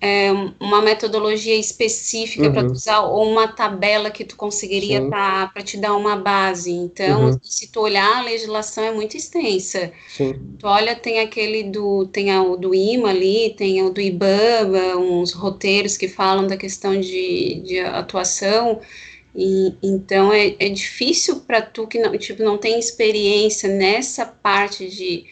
é, 0.03 0.33
uma 0.59 0.81
metodologia 0.81 1.55
específica 1.55 2.47
uhum. 2.47 2.53
para 2.53 2.65
usar 2.65 2.99
ou 3.03 3.25
uma 3.25 3.47
tabela 3.47 4.11
que 4.11 4.25
tu 4.25 4.35
conseguiria 4.35 5.01
para 5.07 5.63
te 5.63 5.77
dar 5.77 5.95
uma 5.95 6.17
base. 6.17 6.71
Então, 6.71 7.27
uhum. 7.27 7.39
se 7.41 7.71
tu 7.71 7.79
olhar, 7.79 8.17
a 8.17 8.21
legislação 8.23 8.83
é 8.83 8.91
muito 8.91 9.15
extensa. 9.15 9.93
Sim. 10.09 10.33
Tu 10.59 10.67
olha, 10.67 10.93
tem 10.93 11.21
aquele 11.21 11.63
do 11.63 12.05
tem 12.07 12.37
o 12.37 12.57
do 12.57 12.75
IMA 12.75 13.11
ali, 13.11 13.55
tem 13.57 13.81
o 13.81 13.91
do 13.91 14.01
IBAMA, 14.01 14.97
uns 14.97 15.31
roteiros 15.31 15.95
que 15.95 16.09
falam 16.09 16.47
da 16.47 16.57
questão 16.57 16.99
de, 16.99 17.61
de 17.61 17.79
atuação. 17.79 18.81
E, 19.33 19.73
então 19.81 20.33
é, 20.33 20.53
é 20.59 20.67
difícil 20.67 21.39
para 21.39 21.61
tu 21.61 21.87
que 21.87 21.97
não 21.97 22.15
tipo 22.17 22.43
não 22.43 22.57
tem 22.57 22.77
experiência 22.77 23.69
nessa 23.69 24.25
parte 24.25 24.89
de 24.89 25.25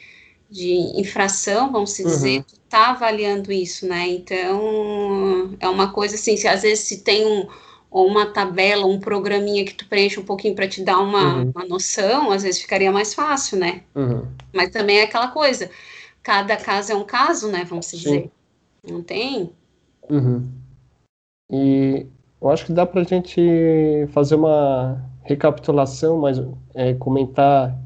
de 0.49 0.99
infração, 0.99 1.71
vamos 1.71 1.95
dizer, 1.95 2.39
uhum. 2.39 2.43
tu 2.43 2.60
tá 2.71 2.91
avaliando 2.91 3.51
isso, 3.51 3.85
né? 3.85 4.07
Então, 4.07 5.55
é 5.59 5.67
uma 5.67 5.91
coisa 5.91 6.15
assim, 6.15 6.37
se 6.37 6.47
às 6.47 6.61
vezes 6.61 6.85
se 6.85 7.03
tem 7.03 7.27
um, 7.27 7.47
uma 7.91 8.25
tabela, 8.27 8.85
um 8.85 8.99
programinha 8.99 9.65
que 9.65 9.73
tu 9.73 9.87
preenche 9.87 10.19
um 10.19 10.23
pouquinho 10.23 10.55
para 10.55 10.67
te 10.67 10.81
dar 10.81 10.99
uma, 10.99 11.35
uhum. 11.35 11.51
uma 11.53 11.65
noção, 11.65 12.31
às 12.31 12.43
vezes 12.43 12.61
ficaria 12.61 12.91
mais 12.91 13.13
fácil, 13.13 13.59
né? 13.59 13.83
Uhum. 13.93 14.25
Mas 14.53 14.69
também 14.69 14.99
é 14.99 15.03
aquela 15.03 15.27
coisa, 15.27 15.69
cada 16.23 16.55
caso 16.55 16.93
é 16.93 16.95
um 16.95 17.03
caso, 17.03 17.51
né? 17.51 17.65
Vamos 17.65 17.91
dizer. 17.91 18.31
Não 18.89 19.03
tem? 19.03 19.51
Uhum. 20.09 20.49
E 21.51 22.07
eu 22.41 22.49
acho 22.49 22.65
que 22.65 22.71
dá 22.71 22.85
para 22.85 23.01
a 23.01 23.03
gente 23.03 24.07
fazer 24.13 24.35
uma 24.35 25.03
recapitulação, 25.23 26.17
mas 26.17 26.37
é, 26.73 26.93
comentar 26.93 27.77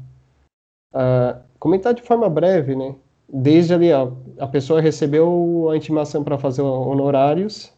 uh, 0.94 1.44
comentar 1.58 1.92
de 1.92 2.02
forma 2.02 2.30
breve, 2.30 2.76
né? 2.76 2.94
Desde 3.28 3.74
ali, 3.74 3.92
ó, 3.92 4.12
a 4.38 4.46
pessoa 4.46 4.80
recebeu 4.80 5.68
a 5.70 5.76
intimação 5.76 6.22
para 6.22 6.38
fazer 6.38 6.62
honorários 6.62 7.72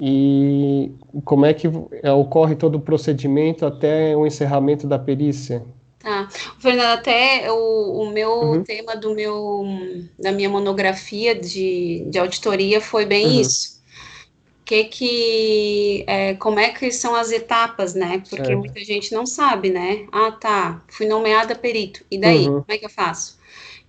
e 0.00 0.92
como 1.24 1.46
é 1.46 1.54
que 1.54 1.68
é, 2.02 2.12
ocorre 2.12 2.54
todo 2.54 2.76
o 2.76 2.80
procedimento 2.80 3.66
até 3.66 4.16
o 4.16 4.26
encerramento 4.26 4.86
da 4.86 4.98
perícia. 4.98 5.64
Ah, 6.04 6.28
Fernando, 6.60 6.98
até 6.98 7.50
o, 7.50 8.02
o 8.02 8.10
meu 8.10 8.30
uhum. 8.30 8.62
tema 8.62 8.94
do 8.94 9.14
meu 9.14 9.64
da 10.18 10.30
minha 10.30 10.50
monografia 10.50 11.34
de, 11.34 12.04
de 12.08 12.18
auditoria 12.18 12.80
foi 12.80 13.06
bem 13.06 13.26
uhum. 13.26 13.40
isso 13.40 13.74
que 14.64 14.84
que 14.84 16.04
é, 16.06 16.34
como 16.34 16.58
é 16.58 16.70
que 16.70 16.90
são 16.90 17.14
as 17.14 17.30
etapas, 17.30 17.94
né? 17.94 18.22
Porque 18.28 18.46
certo. 18.46 18.58
muita 18.58 18.80
gente 18.80 19.12
não 19.12 19.26
sabe, 19.26 19.70
né? 19.70 20.06
Ah, 20.10 20.32
tá, 20.32 20.82
fui 20.88 21.06
nomeada 21.06 21.54
perito. 21.54 22.04
E 22.10 22.18
daí, 22.18 22.48
uhum. 22.48 22.62
como 22.62 22.66
é 22.68 22.78
que 22.78 22.86
eu 22.86 22.90
faço? 22.90 23.38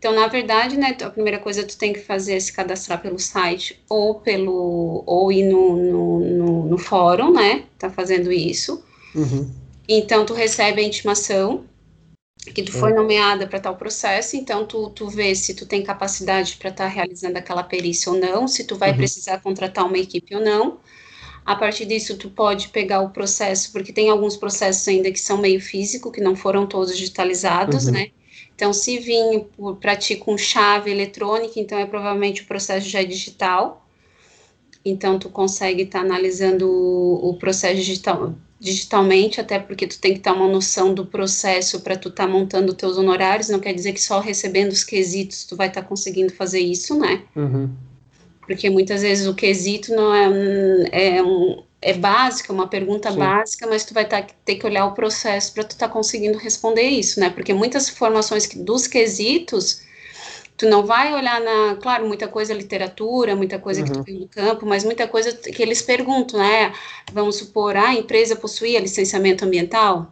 Então, 0.06 0.14
na 0.14 0.28
verdade, 0.28 0.78
né, 0.78 0.96
a 1.02 1.10
primeira 1.10 1.40
coisa 1.40 1.64
que 1.64 1.70
tu 1.70 1.80
tem 1.80 1.92
que 1.92 2.00
fazer 2.00 2.36
é 2.36 2.40
se 2.40 2.54
cadastrar 2.54 3.02
pelo 3.02 3.18
site 3.18 3.82
ou 3.90 4.20
pelo 4.20 5.04
ou 5.04 5.32
ir 5.32 5.46
no, 5.46 5.76
no, 5.76 6.20
no, 6.20 6.66
no 6.68 6.78
fórum, 6.78 7.34
né? 7.34 7.64
Tá 7.80 7.90
fazendo 7.90 8.32
isso. 8.32 8.84
Uhum. 9.16 9.52
Então, 9.90 10.24
tu 10.24 10.36
recebe 10.36 10.80
a 10.80 10.84
intimação 10.84 11.66
que 12.54 12.62
tu 12.62 12.72
foi 12.72 12.94
nomeada 12.94 13.48
para 13.48 13.60
tal 13.60 13.76
processo, 13.76 14.36
então 14.36 14.68
tu, 14.68 14.92
tu 14.92 15.10
vê 15.10 15.34
se 15.34 15.56
tu 15.56 15.66
tem 15.66 15.82
capacidade 15.82 16.56
para 16.58 16.70
estar 16.70 16.84
tá 16.84 16.90
realizando 16.90 17.38
aquela 17.38 17.64
perícia 17.64 18.12
ou 18.12 18.20
não, 18.20 18.48
se 18.48 18.64
tu 18.64 18.76
vai 18.76 18.92
uhum. 18.92 18.98
precisar 18.98 19.42
contratar 19.42 19.88
uma 19.88 19.98
equipe 19.98 20.36
ou 20.36 20.42
não. 20.42 20.78
A 21.44 21.56
partir 21.56 21.88
disso, 21.88 22.16
tu 22.16 22.30
pode 22.30 22.68
pegar 22.68 23.02
o 23.02 23.10
processo, 23.10 23.72
porque 23.72 23.92
tem 23.92 24.12
alguns 24.12 24.38
processos 24.38 24.88
ainda 24.88 25.12
que 25.12 25.20
são 25.20 25.40
meio 25.40 25.60
físico, 25.60 26.12
que 26.12 26.22
não 26.22 26.36
foram 26.36 26.68
todos 26.68 26.96
digitalizados, 26.96 27.88
uhum. 27.88 27.94
né? 27.94 28.12
Então, 28.56 28.72
se 28.72 28.98
vir 28.98 29.48
para 29.82 29.98
ti 29.98 30.16
com 30.16 30.38
chave 30.38 30.90
eletrônica, 30.90 31.60
então 31.60 31.78
é 31.78 31.86
provavelmente 31.86 32.42
o 32.42 32.46
processo 32.46 32.88
já 32.88 33.02
é 33.02 33.06
digital. 33.06 33.86
Então, 34.84 35.20
tu 35.20 35.30
consegue 35.30 35.84
estar 35.84 36.00
tá 36.00 36.06
analisando 36.06 36.70
o, 36.70 37.32
o, 37.32 37.38
processo 37.38 37.76
digital, 37.76 38.34
digitalmente, 38.60 39.42
até 39.42 39.60
porque 39.60 39.86
tu 39.86 40.00
tem 40.00 40.14
que 40.14 40.20
ter 40.20 40.32
uma 40.32 40.48
noção 40.48 40.94
do 40.94 41.06
processo 41.06 41.82
para 41.82 41.98
tu 41.98 42.08
estar 42.08 42.28
tá 42.28 42.32
montando 42.32 42.74
teus 42.74 42.98
honorários, 42.98 43.50
não 43.50 43.60
quer 43.60 43.74
dizer 43.74 43.92
que 43.92 44.02
só 44.02 44.20
recebendo 44.20 44.72
os 44.72 44.84
quesitos 44.84 45.44
tu 45.44 45.56
vai 45.56 45.68
estar 45.68 45.82
tá 45.82 45.88
conseguindo 45.88 46.32
fazer 46.32 46.60
isso, 46.60 46.98
né? 46.98 47.24
Uhum. 47.36 47.70
Porque 48.42 48.70
muitas 48.70 49.02
vezes 49.02 49.28
o 49.28 49.34
quesito 49.34 49.94
não 49.94 50.14
é, 50.14 51.16
é 51.18 51.24
um, 51.24 51.64
é 51.86 51.94
básica, 51.94 52.52
uma 52.52 52.68
pergunta 52.68 53.12
Sim. 53.12 53.20
básica, 53.20 53.68
mas 53.68 53.86
tu 53.86 53.94
vai 53.94 54.08
tá, 54.08 54.26
ter 54.44 54.56
que 54.56 54.66
olhar 54.66 54.88
o 54.88 54.96
processo 54.96 55.54
para 55.54 55.64
tu 55.64 55.74
estar 55.74 55.88
tá 55.88 55.94
conseguindo 55.94 56.36
responder 56.36 56.82
isso, 56.82 57.20
né? 57.20 57.30
Porque 57.30 57.54
muitas 57.54 57.88
informações 57.88 58.48
que, 58.48 58.58
dos 58.58 58.88
quesitos, 58.88 59.84
tu 60.58 60.68
não 60.68 60.84
vai 60.84 61.14
olhar 61.14 61.40
na, 61.40 61.76
claro, 61.76 62.08
muita 62.08 62.28
coisa 62.28 62.54
é 62.54 62.56
literatura, 62.56 63.36
muita 63.36 63.60
coisa 63.60 63.82
uhum. 63.82 63.86
que 63.86 63.94
tu 63.94 64.04
tem 64.04 64.20
no 64.20 64.28
campo, 64.28 64.66
mas 64.66 64.84
muita 64.84 65.08
coisa 65.08 65.32
que 65.32 65.62
eles 65.62 65.84
perguntam, 65.84 66.40
né? 66.40 66.74
Vamos 67.14 67.36
supor, 67.36 67.78
ah, 67.78 67.90
a 67.90 67.94
empresa 67.94 68.36
possuía 68.36 68.80
licenciamento 68.80 69.46
ambiental? 69.46 70.12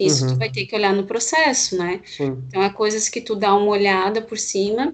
Isso 0.00 0.24
uhum. 0.24 0.32
tu 0.32 0.38
vai 0.40 0.50
ter 0.50 0.66
que 0.66 0.74
olhar 0.74 0.92
no 0.92 1.04
processo, 1.04 1.78
né? 1.78 2.00
Sim. 2.04 2.42
Então, 2.48 2.60
é 2.60 2.68
coisas 2.68 3.08
que 3.08 3.20
tu 3.20 3.36
dá 3.36 3.54
uma 3.54 3.70
olhada 3.70 4.20
por 4.20 4.38
cima 4.38 4.92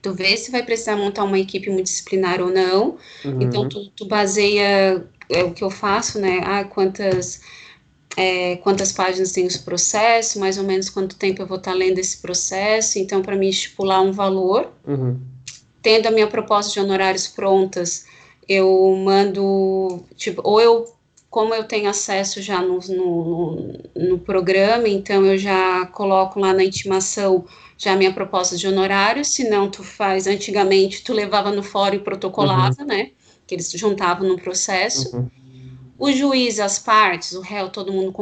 tu 0.00 0.12
vê 0.12 0.36
se 0.36 0.50
vai 0.50 0.62
precisar 0.62 0.96
montar 0.96 1.24
uma 1.24 1.38
equipe 1.38 1.68
multidisciplinar 1.68 2.40
ou 2.40 2.50
não. 2.50 2.96
Uhum. 3.24 3.42
Então, 3.42 3.68
tu, 3.68 3.90
tu, 3.90 4.06
baseia 4.06 5.04
é 5.28 5.44
o 5.44 5.52
que 5.52 5.62
eu 5.62 5.70
faço, 5.70 6.18
né? 6.18 6.40
Ah, 6.44 6.64
quantas, 6.64 7.40
é, 8.16 8.56
quantas 8.56 8.92
páginas 8.92 9.32
tem 9.32 9.46
esse 9.46 9.60
processo, 9.60 10.38
mais 10.38 10.58
ou 10.58 10.64
menos 10.64 10.88
quanto 10.88 11.16
tempo 11.16 11.42
eu 11.42 11.46
vou 11.46 11.58
estar 11.58 11.74
lendo 11.74 11.98
esse 11.98 12.18
processo. 12.18 12.98
Então, 12.98 13.22
para 13.22 13.36
mim 13.36 13.48
estipular 13.48 14.02
um 14.02 14.12
valor, 14.12 14.70
uhum. 14.86 15.18
tendo 15.82 16.06
a 16.06 16.10
minha 16.10 16.26
proposta 16.26 16.72
de 16.72 16.80
honorários 16.80 17.28
prontas, 17.28 18.06
eu 18.48 18.94
mando, 19.04 20.04
tipo, 20.16 20.40
ou 20.44 20.60
eu 20.60 20.94
como 21.34 21.52
eu 21.52 21.64
tenho 21.64 21.90
acesso 21.90 22.40
já 22.40 22.62
no, 22.62 22.78
no, 22.78 23.72
no, 23.96 24.18
programa, 24.20 24.88
então 24.88 25.26
eu 25.26 25.36
já 25.36 25.84
coloco 25.86 26.38
lá 26.38 26.52
na 26.52 26.62
intimação 26.62 27.44
já 27.76 27.92
a 27.92 27.96
minha 27.96 28.12
proposta 28.12 28.56
de 28.56 28.66
honorários, 28.66 29.28
se 29.28 29.48
não 29.48 29.70
tu 29.70 29.82
faz, 29.82 30.26
antigamente 30.26 31.02
tu 31.02 31.12
levava 31.12 31.50
no 31.50 31.62
fórum 31.62 31.96
e 31.96 32.00
protocolava, 32.00 32.76
uhum. 32.80 32.86
né, 32.86 33.10
que 33.46 33.54
eles 33.54 33.70
juntavam 33.72 34.28
no 34.28 34.38
processo, 34.38 35.16
uhum. 35.16 35.30
o 35.98 36.12
juiz, 36.12 36.60
as 36.60 36.78
partes, 36.78 37.32
o 37.32 37.40
réu, 37.40 37.68
todo 37.68 37.92
mundo 37.92 38.12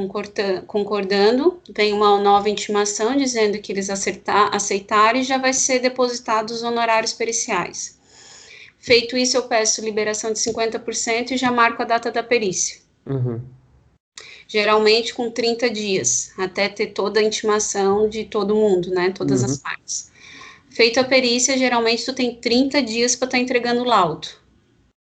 concordando, 0.66 1.60
vem 1.74 1.92
uma 1.92 2.20
nova 2.20 2.48
intimação 2.48 3.16
dizendo 3.16 3.58
que 3.58 3.72
eles 3.72 3.90
acertar, 3.90 4.54
aceitaram 4.54 5.20
e 5.20 5.24
já 5.24 5.38
vai 5.38 5.52
ser 5.52 5.78
depositados 5.78 6.56
os 6.56 6.62
honorários 6.62 7.12
periciais. 7.12 8.00
Feito 8.78 9.16
isso, 9.16 9.36
eu 9.36 9.44
peço 9.44 9.84
liberação 9.84 10.32
de 10.32 10.40
50% 10.40 11.32
e 11.32 11.36
já 11.36 11.52
marco 11.52 11.82
a 11.82 11.84
data 11.84 12.10
da 12.10 12.22
perícia. 12.22 12.80
Uhum 13.06 13.40
geralmente 14.46 15.14
com 15.14 15.30
30 15.30 15.70
dias, 15.70 16.32
até 16.38 16.68
ter 16.68 16.88
toda 16.88 17.20
a 17.20 17.22
intimação 17.22 18.08
de 18.08 18.24
todo 18.24 18.54
mundo, 18.54 18.90
né, 18.90 19.10
todas 19.10 19.40
uhum. 19.40 19.46
as 19.46 19.58
partes. 19.58 20.12
Feita 20.70 21.02
a 21.02 21.04
perícia, 21.04 21.58
geralmente 21.58 22.04
tu 22.04 22.14
tem 22.14 22.34
30 22.34 22.82
dias 22.82 23.14
para 23.14 23.26
estar 23.26 23.38
tá 23.38 23.42
entregando 23.42 23.82
o 23.82 23.86
laudo, 23.86 24.28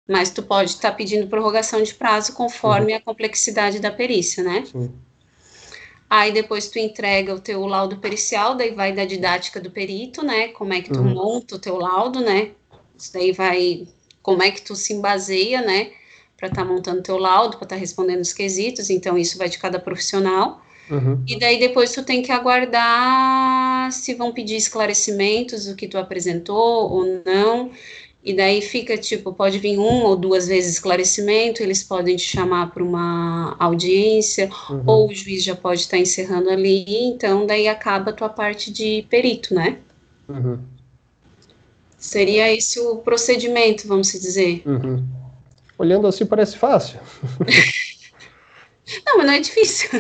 mas 0.08 0.30
tu 0.30 0.42
pode 0.42 0.70
estar 0.70 0.90
tá 0.90 0.96
pedindo 0.96 1.26
prorrogação 1.26 1.82
de 1.82 1.94
prazo 1.94 2.32
conforme 2.32 2.92
uhum. 2.92 2.98
a 2.98 3.02
complexidade 3.02 3.78
da 3.78 3.90
perícia, 3.90 4.42
né? 4.42 4.64
Sim. 4.70 4.92
Aí 6.10 6.32
depois 6.32 6.68
tu 6.68 6.78
entrega 6.78 7.34
o 7.34 7.40
teu 7.40 7.66
laudo 7.66 7.98
pericial, 7.98 8.54
daí 8.54 8.70
vai 8.70 8.94
da 8.94 9.04
didática 9.04 9.60
do 9.60 9.70
perito, 9.70 10.24
né? 10.24 10.48
Como 10.48 10.72
é 10.72 10.80
que 10.80 10.90
tu 10.90 11.00
uhum. 11.00 11.14
monta 11.14 11.56
o 11.56 11.58
teu 11.58 11.76
laudo, 11.76 12.20
né? 12.20 12.52
Isso 12.96 13.12
daí 13.12 13.32
vai, 13.32 13.86
como 14.22 14.42
é 14.42 14.50
que 14.50 14.62
tu 14.62 14.74
se 14.74 14.94
baseia, 14.94 15.60
né? 15.60 15.92
Para 16.38 16.48
estar 16.48 16.64
tá 16.64 16.72
montando 16.72 17.02
teu 17.02 17.18
laudo, 17.18 17.56
para 17.56 17.66
estar 17.66 17.76
tá 17.76 17.80
respondendo 17.80 18.20
os 18.20 18.32
quesitos, 18.32 18.88
então 18.88 19.18
isso 19.18 19.36
vai 19.36 19.48
de 19.48 19.58
cada 19.58 19.78
profissional. 19.78 20.62
Uhum. 20.88 21.22
E 21.26 21.38
daí 21.38 21.58
depois 21.58 21.92
tu 21.92 22.02
tem 22.02 22.22
que 22.22 22.32
aguardar 22.32 23.92
se 23.92 24.14
vão 24.14 24.32
pedir 24.32 24.56
esclarecimentos 24.56 25.66
do 25.66 25.74
que 25.74 25.88
tu 25.88 25.98
apresentou 25.98 26.90
ou 26.90 27.22
não. 27.26 27.70
E 28.24 28.32
daí 28.34 28.62
fica 28.62 28.96
tipo, 28.96 29.32
pode 29.32 29.58
vir 29.58 29.78
uma 29.78 30.08
ou 30.08 30.16
duas 30.16 30.48
vezes 30.48 30.74
esclarecimento, 30.74 31.62
eles 31.62 31.82
podem 31.82 32.16
te 32.16 32.24
chamar 32.24 32.70
para 32.72 32.82
uma 32.82 33.56
audiência, 33.58 34.50
uhum. 34.70 34.82
ou 34.86 35.08
o 35.08 35.14
juiz 35.14 35.42
já 35.42 35.56
pode 35.56 35.80
estar 35.80 35.96
tá 35.96 36.02
encerrando 36.02 36.50
ali, 36.50 36.84
então 37.04 37.46
daí 37.46 37.68
acaba 37.68 38.10
a 38.10 38.12
tua 38.14 38.28
parte 38.28 38.70
de 38.70 39.04
perito, 39.08 39.54
né? 39.54 39.78
Uhum. 40.28 40.58
Seria 41.96 42.52
esse 42.52 42.78
o 42.78 42.96
procedimento, 42.96 43.88
vamos 43.88 44.12
dizer. 44.12 44.62
Uhum. 44.66 45.04
Olhando 45.78 46.06
assim 46.08 46.26
parece 46.26 46.56
fácil. 46.56 46.98
Não, 49.04 49.18
mas 49.18 49.26
não 49.26 49.34
é 49.34 49.40
difícil. 49.40 49.90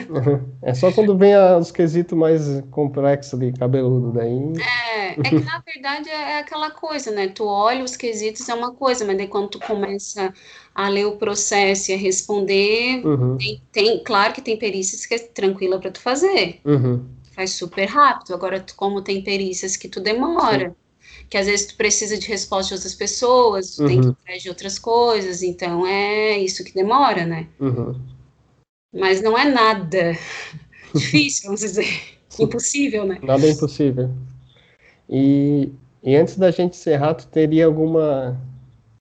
É 0.62 0.72
só 0.72 0.90
quando 0.90 1.16
vem 1.16 1.36
os 1.36 1.70
quesitos 1.70 2.16
mais 2.16 2.42
complexos 2.70 3.34
ali, 3.34 3.52
cabeludo, 3.52 4.12
daí... 4.12 4.54
É, 4.62 5.10
é 5.10 5.22
que 5.22 5.44
na 5.44 5.60
verdade 5.60 6.08
é 6.08 6.38
aquela 6.38 6.70
coisa, 6.70 7.10
né? 7.10 7.28
Tu 7.28 7.44
olha 7.44 7.84
os 7.84 7.96
quesitos 7.96 8.48
é 8.48 8.54
uma 8.54 8.72
coisa, 8.72 9.04
mas 9.04 9.18
daí 9.18 9.28
quando 9.28 9.50
tu 9.50 9.60
começa 9.60 10.32
a 10.74 10.88
ler 10.88 11.04
o 11.04 11.16
processo 11.16 11.90
e 11.90 11.94
a 11.94 11.98
responder, 11.98 13.06
uhum. 13.06 13.36
tem, 13.36 13.62
tem, 13.70 14.02
claro 14.02 14.32
que 14.32 14.40
tem 14.40 14.58
perícias 14.58 15.04
que 15.04 15.14
é 15.14 15.18
tranquila 15.18 15.78
para 15.78 15.90
tu 15.90 16.00
fazer. 16.00 16.60
Uhum. 16.64 17.04
Faz 17.34 17.52
super 17.52 17.84
rápido. 17.84 18.32
Agora, 18.32 18.64
como 18.74 19.02
tem 19.02 19.22
perícias 19.22 19.76
que 19.76 19.88
tu 19.88 20.00
demora. 20.00 20.70
Sim 20.70 20.87
que 21.28 21.36
às 21.36 21.46
vezes 21.46 21.66
tu 21.66 21.76
precisa 21.76 22.18
de 22.18 22.26
resposta 22.28 22.68
de 22.68 22.74
outras 22.74 22.94
pessoas, 22.94 23.76
tu 23.76 23.82
uhum. 23.82 23.88
tem 23.88 24.00
que 24.00 24.06
ir 24.06 24.10
atrás 24.10 24.42
de 24.42 24.48
outras 24.48 24.78
coisas, 24.78 25.42
então 25.42 25.86
é 25.86 26.38
isso 26.38 26.64
que 26.64 26.74
demora, 26.74 27.24
né? 27.24 27.46
Uhum. 27.60 27.94
Mas 28.94 29.22
não 29.22 29.36
é 29.36 29.44
nada 29.44 30.16
difícil, 30.94 31.44
vamos 31.44 31.60
dizer, 31.60 31.86
impossível, 32.38 33.06
né? 33.06 33.18
Nada 33.22 33.46
é 33.46 33.50
impossível. 33.50 34.10
E, 35.08 35.70
e 36.02 36.16
antes 36.16 36.36
da 36.36 36.50
gente 36.50 36.76
encerrar, 36.76 37.14
tu 37.14 37.26
teria 37.26 37.66
alguma 37.66 38.38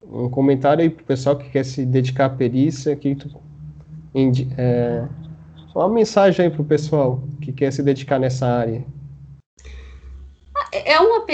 um 0.10 0.30
comentário 0.30 0.82
aí 0.82 0.90
pro 0.90 1.04
pessoal 1.04 1.38
que 1.38 1.50
quer 1.50 1.66
se 1.66 1.86
dedicar 1.86 2.26
à 2.26 2.30
perícia, 2.30 2.96
que 2.96 3.14
tu 3.14 3.30
é, 4.58 5.06
uma 5.76 5.90
mensagem 5.90 6.46
aí 6.46 6.52
pro 6.52 6.64
pessoal 6.64 7.22
que 7.42 7.52
quer 7.52 7.72
se 7.72 7.84
dedicar 7.84 8.20
nessa 8.20 8.48
área. 8.48 8.84
É 10.72 11.00
uma, 11.00 11.26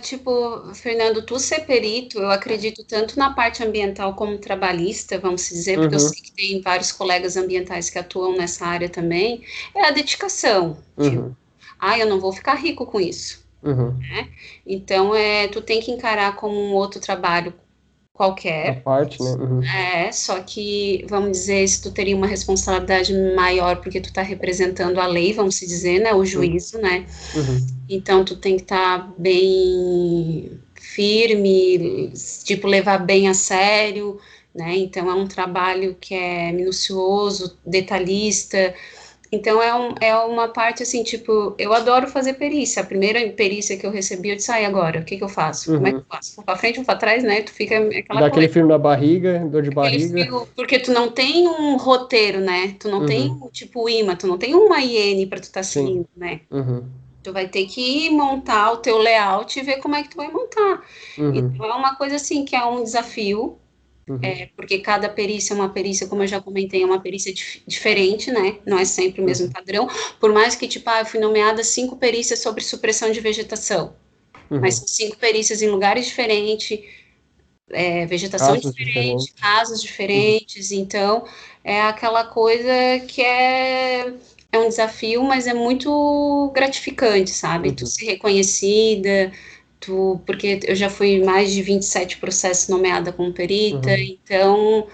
tipo, 0.00 0.72
Fernando, 0.74 1.22
tu 1.22 1.38
ser 1.38 1.66
perito, 1.66 2.18
eu 2.18 2.30
acredito 2.30 2.84
tanto 2.84 3.18
na 3.18 3.32
parte 3.32 3.62
ambiental 3.64 4.14
como 4.14 4.38
trabalhista, 4.38 5.18
vamos 5.18 5.48
dizer, 5.48 5.76
porque 5.78 5.96
uhum. 5.96 6.02
eu 6.02 6.08
sei 6.08 6.22
que 6.22 6.32
tem 6.32 6.60
vários 6.60 6.92
colegas 6.92 7.36
ambientais 7.36 7.90
que 7.90 7.98
atuam 7.98 8.36
nessa 8.36 8.64
área 8.64 8.88
também, 8.88 9.44
é 9.74 9.86
a 9.86 9.90
dedicação. 9.90 10.78
Uhum. 10.96 11.10
Tipo, 11.10 11.36
ah, 11.78 11.98
eu 11.98 12.06
não 12.06 12.20
vou 12.20 12.32
ficar 12.32 12.54
rico 12.54 12.86
com 12.86 13.00
isso. 13.00 13.44
Uhum. 13.62 13.96
Né? 13.98 14.28
Então, 14.64 15.14
é, 15.14 15.48
tu 15.48 15.60
tem 15.60 15.80
que 15.80 15.90
encarar 15.90 16.36
como 16.36 16.54
um 16.54 16.72
outro 16.72 17.00
trabalho 17.00 17.52
qualquer. 18.16 18.70
A 18.70 18.80
parte, 18.80 19.22
né? 19.22 19.30
Uhum. 19.32 19.62
É, 19.62 20.10
só 20.10 20.40
que, 20.40 21.04
vamos 21.08 21.32
dizer, 21.32 21.68
se 21.68 21.82
tu 21.82 21.90
teria 21.90 22.16
uma 22.16 22.26
responsabilidade 22.26 23.12
maior 23.34 23.76
porque 23.76 24.00
tu 24.00 24.12
tá 24.12 24.22
representando 24.22 24.98
a 24.98 25.06
lei, 25.06 25.32
vamos 25.32 25.60
dizer, 25.60 26.00
né, 26.00 26.14
o 26.14 26.24
juízo, 26.24 26.76
uhum. 26.76 26.82
né? 26.82 27.06
Uhum. 27.34 27.66
Então, 27.88 28.24
tu 28.24 28.36
tem 28.36 28.56
que 28.56 28.62
estar 28.62 29.00
tá 29.00 29.12
bem 29.18 30.58
firme, 30.74 32.12
tipo, 32.44 32.66
levar 32.66 32.98
bem 32.98 33.28
a 33.28 33.34
sério, 33.34 34.18
né? 34.54 34.74
Então, 34.76 35.10
é 35.10 35.14
um 35.14 35.26
trabalho 35.26 35.96
que 36.00 36.14
é 36.14 36.50
minucioso, 36.52 37.58
detalhista, 37.66 38.74
então 39.30 39.62
é, 39.62 39.74
um, 39.74 39.94
é 40.00 40.16
uma 40.16 40.48
parte 40.48 40.82
assim, 40.82 41.02
tipo, 41.02 41.54
eu 41.58 41.72
adoro 41.72 42.06
fazer 42.06 42.34
perícia. 42.34 42.82
A 42.82 42.86
primeira 42.86 43.20
perícia 43.30 43.76
que 43.76 43.86
eu 43.86 43.90
recebi, 43.90 44.30
eu 44.30 44.36
disse, 44.36 44.50
ai, 44.50 44.64
agora, 44.64 45.00
o 45.00 45.04
que, 45.04 45.16
que 45.16 45.24
eu 45.24 45.28
faço? 45.28 45.70
Uhum. 45.70 45.76
Como 45.76 45.88
é 45.88 45.90
que 45.92 45.98
eu 45.98 46.04
faço? 46.08 46.36
Vou 46.36 46.44
pra 46.44 46.56
frente, 46.56 46.76
vou 46.76 46.84
pra 46.84 46.96
trás, 46.96 47.22
né? 47.22 47.42
Tu 47.42 47.52
fica 47.52 47.76
aquela 47.78 48.20
Dá 48.20 48.26
aquele 48.26 48.48
frio 48.48 48.66
na 48.66 48.78
barriga, 48.78 49.40
dor 49.50 49.62
de 49.62 49.70
barriga. 49.70 50.08
Frio, 50.08 50.48
porque 50.54 50.78
tu 50.78 50.92
não 50.92 51.10
tem 51.10 51.48
um 51.48 51.76
roteiro, 51.76 52.40
né? 52.40 52.76
Tu 52.78 52.88
não 52.88 53.00
uhum. 53.00 53.06
tem, 53.06 53.40
tipo, 53.52 53.88
imã, 53.88 54.14
tu 54.14 54.26
não 54.26 54.38
tem 54.38 54.54
uma 54.54 54.80
IN 54.80 55.26
pra 55.26 55.40
tu 55.40 55.50
tá 55.50 55.62
seguindo, 55.62 56.08
né? 56.16 56.40
Uhum. 56.50 56.84
Tu 57.22 57.32
vai 57.32 57.48
ter 57.48 57.66
que 57.66 58.08
montar 58.10 58.72
o 58.72 58.76
teu 58.76 58.98
layout 58.98 59.58
e 59.58 59.62
ver 59.62 59.78
como 59.78 59.96
é 59.96 60.02
que 60.02 60.10
tu 60.10 60.16
vai 60.16 60.30
montar. 60.30 60.82
Uhum. 61.18 61.34
Então 61.34 61.66
é 61.66 61.74
uma 61.74 61.96
coisa 61.96 62.16
assim 62.16 62.44
que 62.44 62.54
é 62.54 62.64
um 62.64 62.84
desafio, 62.84 63.58
Uhum. 64.08 64.20
É, 64.22 64.50
porque 64.56 64.78
cada 64.78 65.08
perícia 65.08 65.52
é 65.52 65.56
uma 65.56 65.68
perícia, 65.68 66.06
como 66.06 66.22
eu 66.22 66.28
já 66.28 66.40
comentei, 66.40 66.82
é 66.82 66.86
uma 66.86 67.00
perícia 67.00 67.32
dif 67.34 67.62
diferente, 67.66 68.30
né? 68.30 68.58
Não 68.64 68.78
é 68.78 68.84
sempre 68.84 69.20
o 69.20 69.24
mesmo 69.24 69.46
uhum. 69.46 69.52
padrão. 69.52 69.88
Por 70.20 70.32
mais 70.32 70.54
que, 70.54 70.68
tipo, 70.68 70.88
ah, 70.88 71.00
eu 71.00 71.06
fui 71.06 71.18
nomeada 71.18 71.64
cinco 71.64 71.96
perícias 71.96 72.38
sobre 72.38 72.62
supressão 72.62 73.10
de 73.10 73.20
vegetação. 73.20 73.94
Uhum. 74.48 74.60
Mas 74.60 74.76
são 74.76 74.86
cinco 74.86 75.16
perícias 75.16 75.60
em 75.60 75.68
lugares 75.68 76.06
diferentes, 76.06 76.78
é, 77.70 78.06
vegetação 78.06 78.54
casos 78.54 78.72
diferente, 78.72 78.94
diferentes. 78.94 79.34
casos 79.40 79.82
diferentes. 79.82 80.70
Uhum. 80.70 80.78
Então, 80.78 81.24
é 81.64 81.82
aquela 81.82 82.22
coisa 82.22 82.70
que 83.08 83.20
é, 83.20 84.12
é 84.52 84.58
um 84.58 84.68
desafio, 84.68 85.24
mas 85.24 85.48
é 85.48 85.54
muito 85.54 86.52
gratificante, 86.54 87.30
sabe? 87.30 87.72
Tu 87.72 87.80
uhum. 87.82 87.86
ser 87.88 88.04
reconhecida, 88.04 89.32
tu, 89.80 90.20
porque 90.26 90.60
eu 90.64 90.74
já 90.74 90.90
fui 90.90 91.22
mais 91.22 91.52
de 91.52 91.62
27 91.62 92.18
processos 92.18 92.68
nomeada 92.68 93.12
como 93.12 93.32
perita, 93.32 93.90
uhum. 93.90 93.96
então 93.96 94.86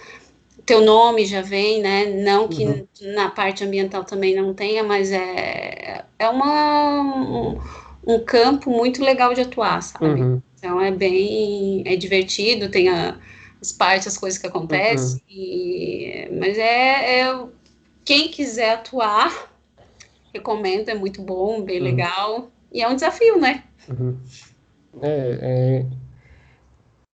teu 0.65 0.81
nome 0.85 1.27
já 1.27 1.43
vem, 1.43 1.81
né? 1.81 2.07
Não 2.07 2.49
que 2.49 2.65
uhum. 2.65 2.87
na 3.15 3.31
parte 3.31 3.65
ambiental 3.65 4.05
também 4.05 4.35
não 4.35 4.55
tenha, 4.55 4.83
mas 4.83 5.11
é, 5.11 6.05
é 6.19 6.29
uma, 6.29 7.01
um, 7.01 7.61
um 8.07 8.25
campo 8.25 8.71
muito 8.71 9.03
legal 9.03 9.35
de 9.35 9.41
atuar, 9.41 9.83
sabe? 9.83 10.21
Uhum. 10.21 10.43
Então 10.57 10.81
é 10.81 10.91
bem 10.91 11.83
é 11.85 11.97
divertido, 11.97 12.69
tem 12.69 12.89
a, 12.89 13.19
as 13.61 13.73
partes, 13.73 14.07
as 14.07 14.19
coisas 14.19 14.39
que 14.39 14.47
acontecem, 14.47 15.15
uhum. 15.15 15.21
e, 15.29 16.29
mas 16.39 16.57
é, 16.57 17.21
é, 17.21 17.45
quem 18.05 18.29
quiser 18.29 18.75
atuar, 18.75 19.53
recomendo, 20.33 20.89
é 20.89 20.95
muito 20.95 21.21
bom, 21.21 21.63
bem 21.63 21.79
uhum. 21.79 21.85
legal, 21.85 22.51
e 22.73 22.83
é 22.83 22.89
um 22.89 22.95
desafio, 22.95 23.39
né? 23.39 23.65
Uhum. 23.89 24.17
É, 25.01 25.39
é, 25.41 25.87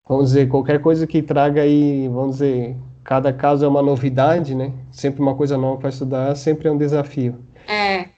vamos 0.08 0.28
dizer, 0.28 0.48
qualquer 0.48 0.82
coisa 0.82 1.06
que 1.06 1.22
traga 1.22 1.62
aí, 1.62 2.08
vamos 2.08 2.38
dizer, 2.38 2.76
cada 3.04 3.34
caso 3.34 3.66
é 3.66 3.68
uma 3.68 3.82
novidade, 3.82 4.56
né? 4.56 4.72
Sempre 4.92 5.22
uma 5.22 5.36
coisa 5.36 5.58
nova 5.58 5.80
para 5.80 5.90
estudar, 5.90 6.36
sempre 6.36 6.68
é 6.68 6.72
um 6.72 6.78
desafio. 6.78 7.36
É. 7.68 8.10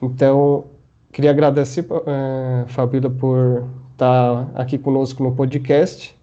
Então, 0.00 0.64
queria 1.12 1.30
agradecer, 1.30 1.86
uh, 1.90 2.66
Fabíola, 2.68 3.10
por 3.10 3.64
estar 3.92 4.46
tá 4.46 4.60
aqui 4.60 4.76
conosco 4.78 5.22
no 5.22 5.34
podcast. 5.34 6.14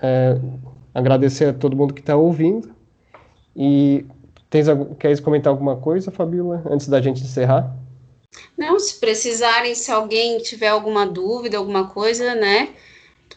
É, 0.00 0.38
agradecer 0.94 1.46
a 1.46 1.52
todo 1.52 1.76
mundo 1.76 1.92
que 1.92 2.00
está 2.00 2.16
ouvindo. 2.16 2.70
E 3.54 4.06
tens, 4.48 4.66
queres 4.98 5.20
comentar 5.20 5.52
alguma 5.52 5.76
coisa, 5.76 6.10
Fabíola, 6.10 6.62
antes 6.70 6.88
da 6.88 7.00
gente 7.00 7.22
encerrar? 7.22 7.76
Não, 8.56 8.78
se 8.78 8.98
precisarem, 8.98 9.74
se 9.74 9.90
alguém 9.90 10.38
tiver 10.38 10.68
alguma 10.68 11.06
dúvida, 11.06 11.56
alguma 11.56 11.88
coisa, 11.88 12.34
né? 12.34 12.74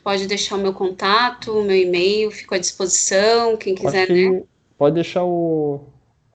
pode 0.03 0.27
deixar 0.27 0.55
o 0.55 0.59
meu 0.59 0.73
contato, 0.73 1.51
o 1.51 1.63
meu 1.63 1.75
e-mail, 1.75 2.31
fico 2.31 2.55
à 2.55 2.57
disposição, 2.57 3.55
quem 3.57 3.75
quiser, 3.75 4.09
né? 4.09 4.43
Pode 4.77 4.95
deixar 4.95 5.23
o, 5.23 5.81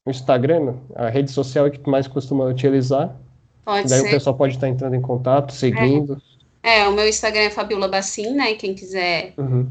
o 0.04 0.10
Instagram, 0.10 0.76
a 0.94 1.08
rede 1.08 1.30
social 1.30 1.70
que 1.70 1.78
tu 1.78 1.90
mais 1.90 2.06
costuma 2.06 2.44
utilizar. 2.44 3.16
Pode 3.64 3.88
daí 3.88 4.00
ser. 4.00 4.06
o 4.06 4.10
pessoal 4.10 4.36
pode 4.36 4.54
estar 4.54 4.68
entrando 4.68 4.94
em 4.94 5.02
contato, 5.02 5.52
seguindo. 5.52 6.20
É, 6.62 6.80
é 6.80 6.88
o 6.88 6.92
meu 6.92 7.08
Instagram 7.08 7.42
é 7.42 7.50
Fabiola 7.50 7.88
Bacin, 7.88 8.34
né? 8.34 8.54
Quem 8.54 8.74
quiser, 8.74 9.34
uhum. 9.36 9.68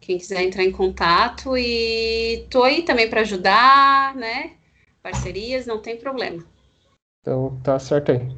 quem 0.00 0.18
quiser 0.18 0.42
entrar 0.42 0.64
em 0.64 0.72
contato 0.72 1.56
e 1.56 2.44
tô 2.50 2.62
aí 2.62 2.82
também 2.82 3.08
para 3.08 3.22
ajudar, 3.22 4.14
né? 4.14 4.52
Parcerias, 5.02 5.64
não 5.64 5.78
tem 5.78 5.96
problema. 5.96 6.44
Então 7.22 7.58
tá 7.62 7.78
certo 7.78 8.12
aí. 8.12 8.28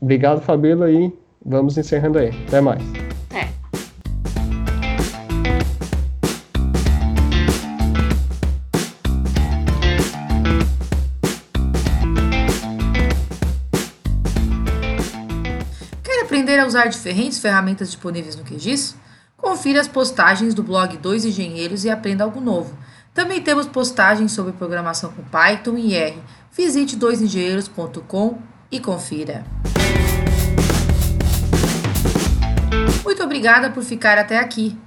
Obrigado, 0.00 0.40
Fabiola, 0.40 0.90
e 0.90 1.12
vamos 1.44 1.76
encerrando 1.76 2.18
aí. 2.18 2.30
Até 2.46 2.60
mais. 2.60 2.82
aprender 16.46 16.58
a 16.58 16.66
usar 16.66 16.86
diferentes 16.86 17.38
ferramentas 17.38 17.88
disponíveis 17.88 18.36
no 18.36 18.44
QGIS? 18.44 18.96
Confira 19.36 19.80
as 19.80 19.88
postagens 19.88 20.54
do 20.54 20.62
blog 20.62 20.96
Dois 20.98 21.24
Engenheiros 21.24 21.84
e 21.84 21.90
aprenda 21.90 22.24
algo 22.24 22.40
novo. 22.40 22.76
Também 23.14 23.40
temos 23.40 23.66
postagens 23.66 24.32
sobre 24.32 24.52
programação 24.52 25.10
com 25.12 25.22
Python 25.24 25.78
e 25.78 25.94
R. 25.94 26.18
Visite 26.56 26.96
doisengenheiros.com 26.96 28.38
e 28.70 28.80
confira. 28.80 29.44
Muito 33.04 33.22
obrigada 33.22 33.70
por 33.70 33.82
ficar 33.82 34.16
até 34.16 34.38
aqui. 34.38 34.78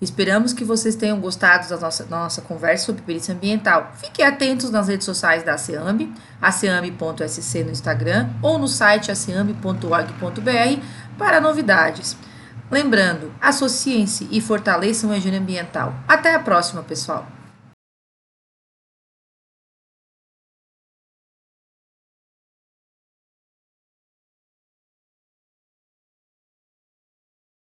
Esperamos 0.00 0.52
que 0.52 0.64
vocês 0.64 0.94
tenham 0.94 1.18
gostado 1.18 1.66
da 1.66 1.78
nossa, 1.78 2.04
da 2.04 2.18
nossa 2.18 2.42
conversa 2.42 2.84
sobre 2.84 3.00
perícia 3.00 3.34
ambiental. 3.34 3.94
Fiquem 3.96 4.26
atentos 4.26 4.70
nas 4.70 4.88
redes 4.88 5.06
sociais 5.06 5.42
da 5.42 5.54
ASEAMB, 5.54 6.12
aceamb.sc 6.42 7.64
no 7.64 7.70
Instagram 7.70 8.28
ou 8.42 8.58
no 8.58 8.68
site 8.68 9.10
aceamb.org.br 9.10 10.82
para 11.16 11.40
novidades. 11.40 12.18
Lembrando, 12.70 13.32
associem-se 13.40 14.28
e 14.30 14.42
fortaleçam 14.42 15.10
a 15.10 15.16
higiene 15.16 15.38
ambiental. 15.38 15.94
Até 16.06 16.34
a 16.34 16.38
próxima, 16.38 16.82
pessoal! 16.82 17.33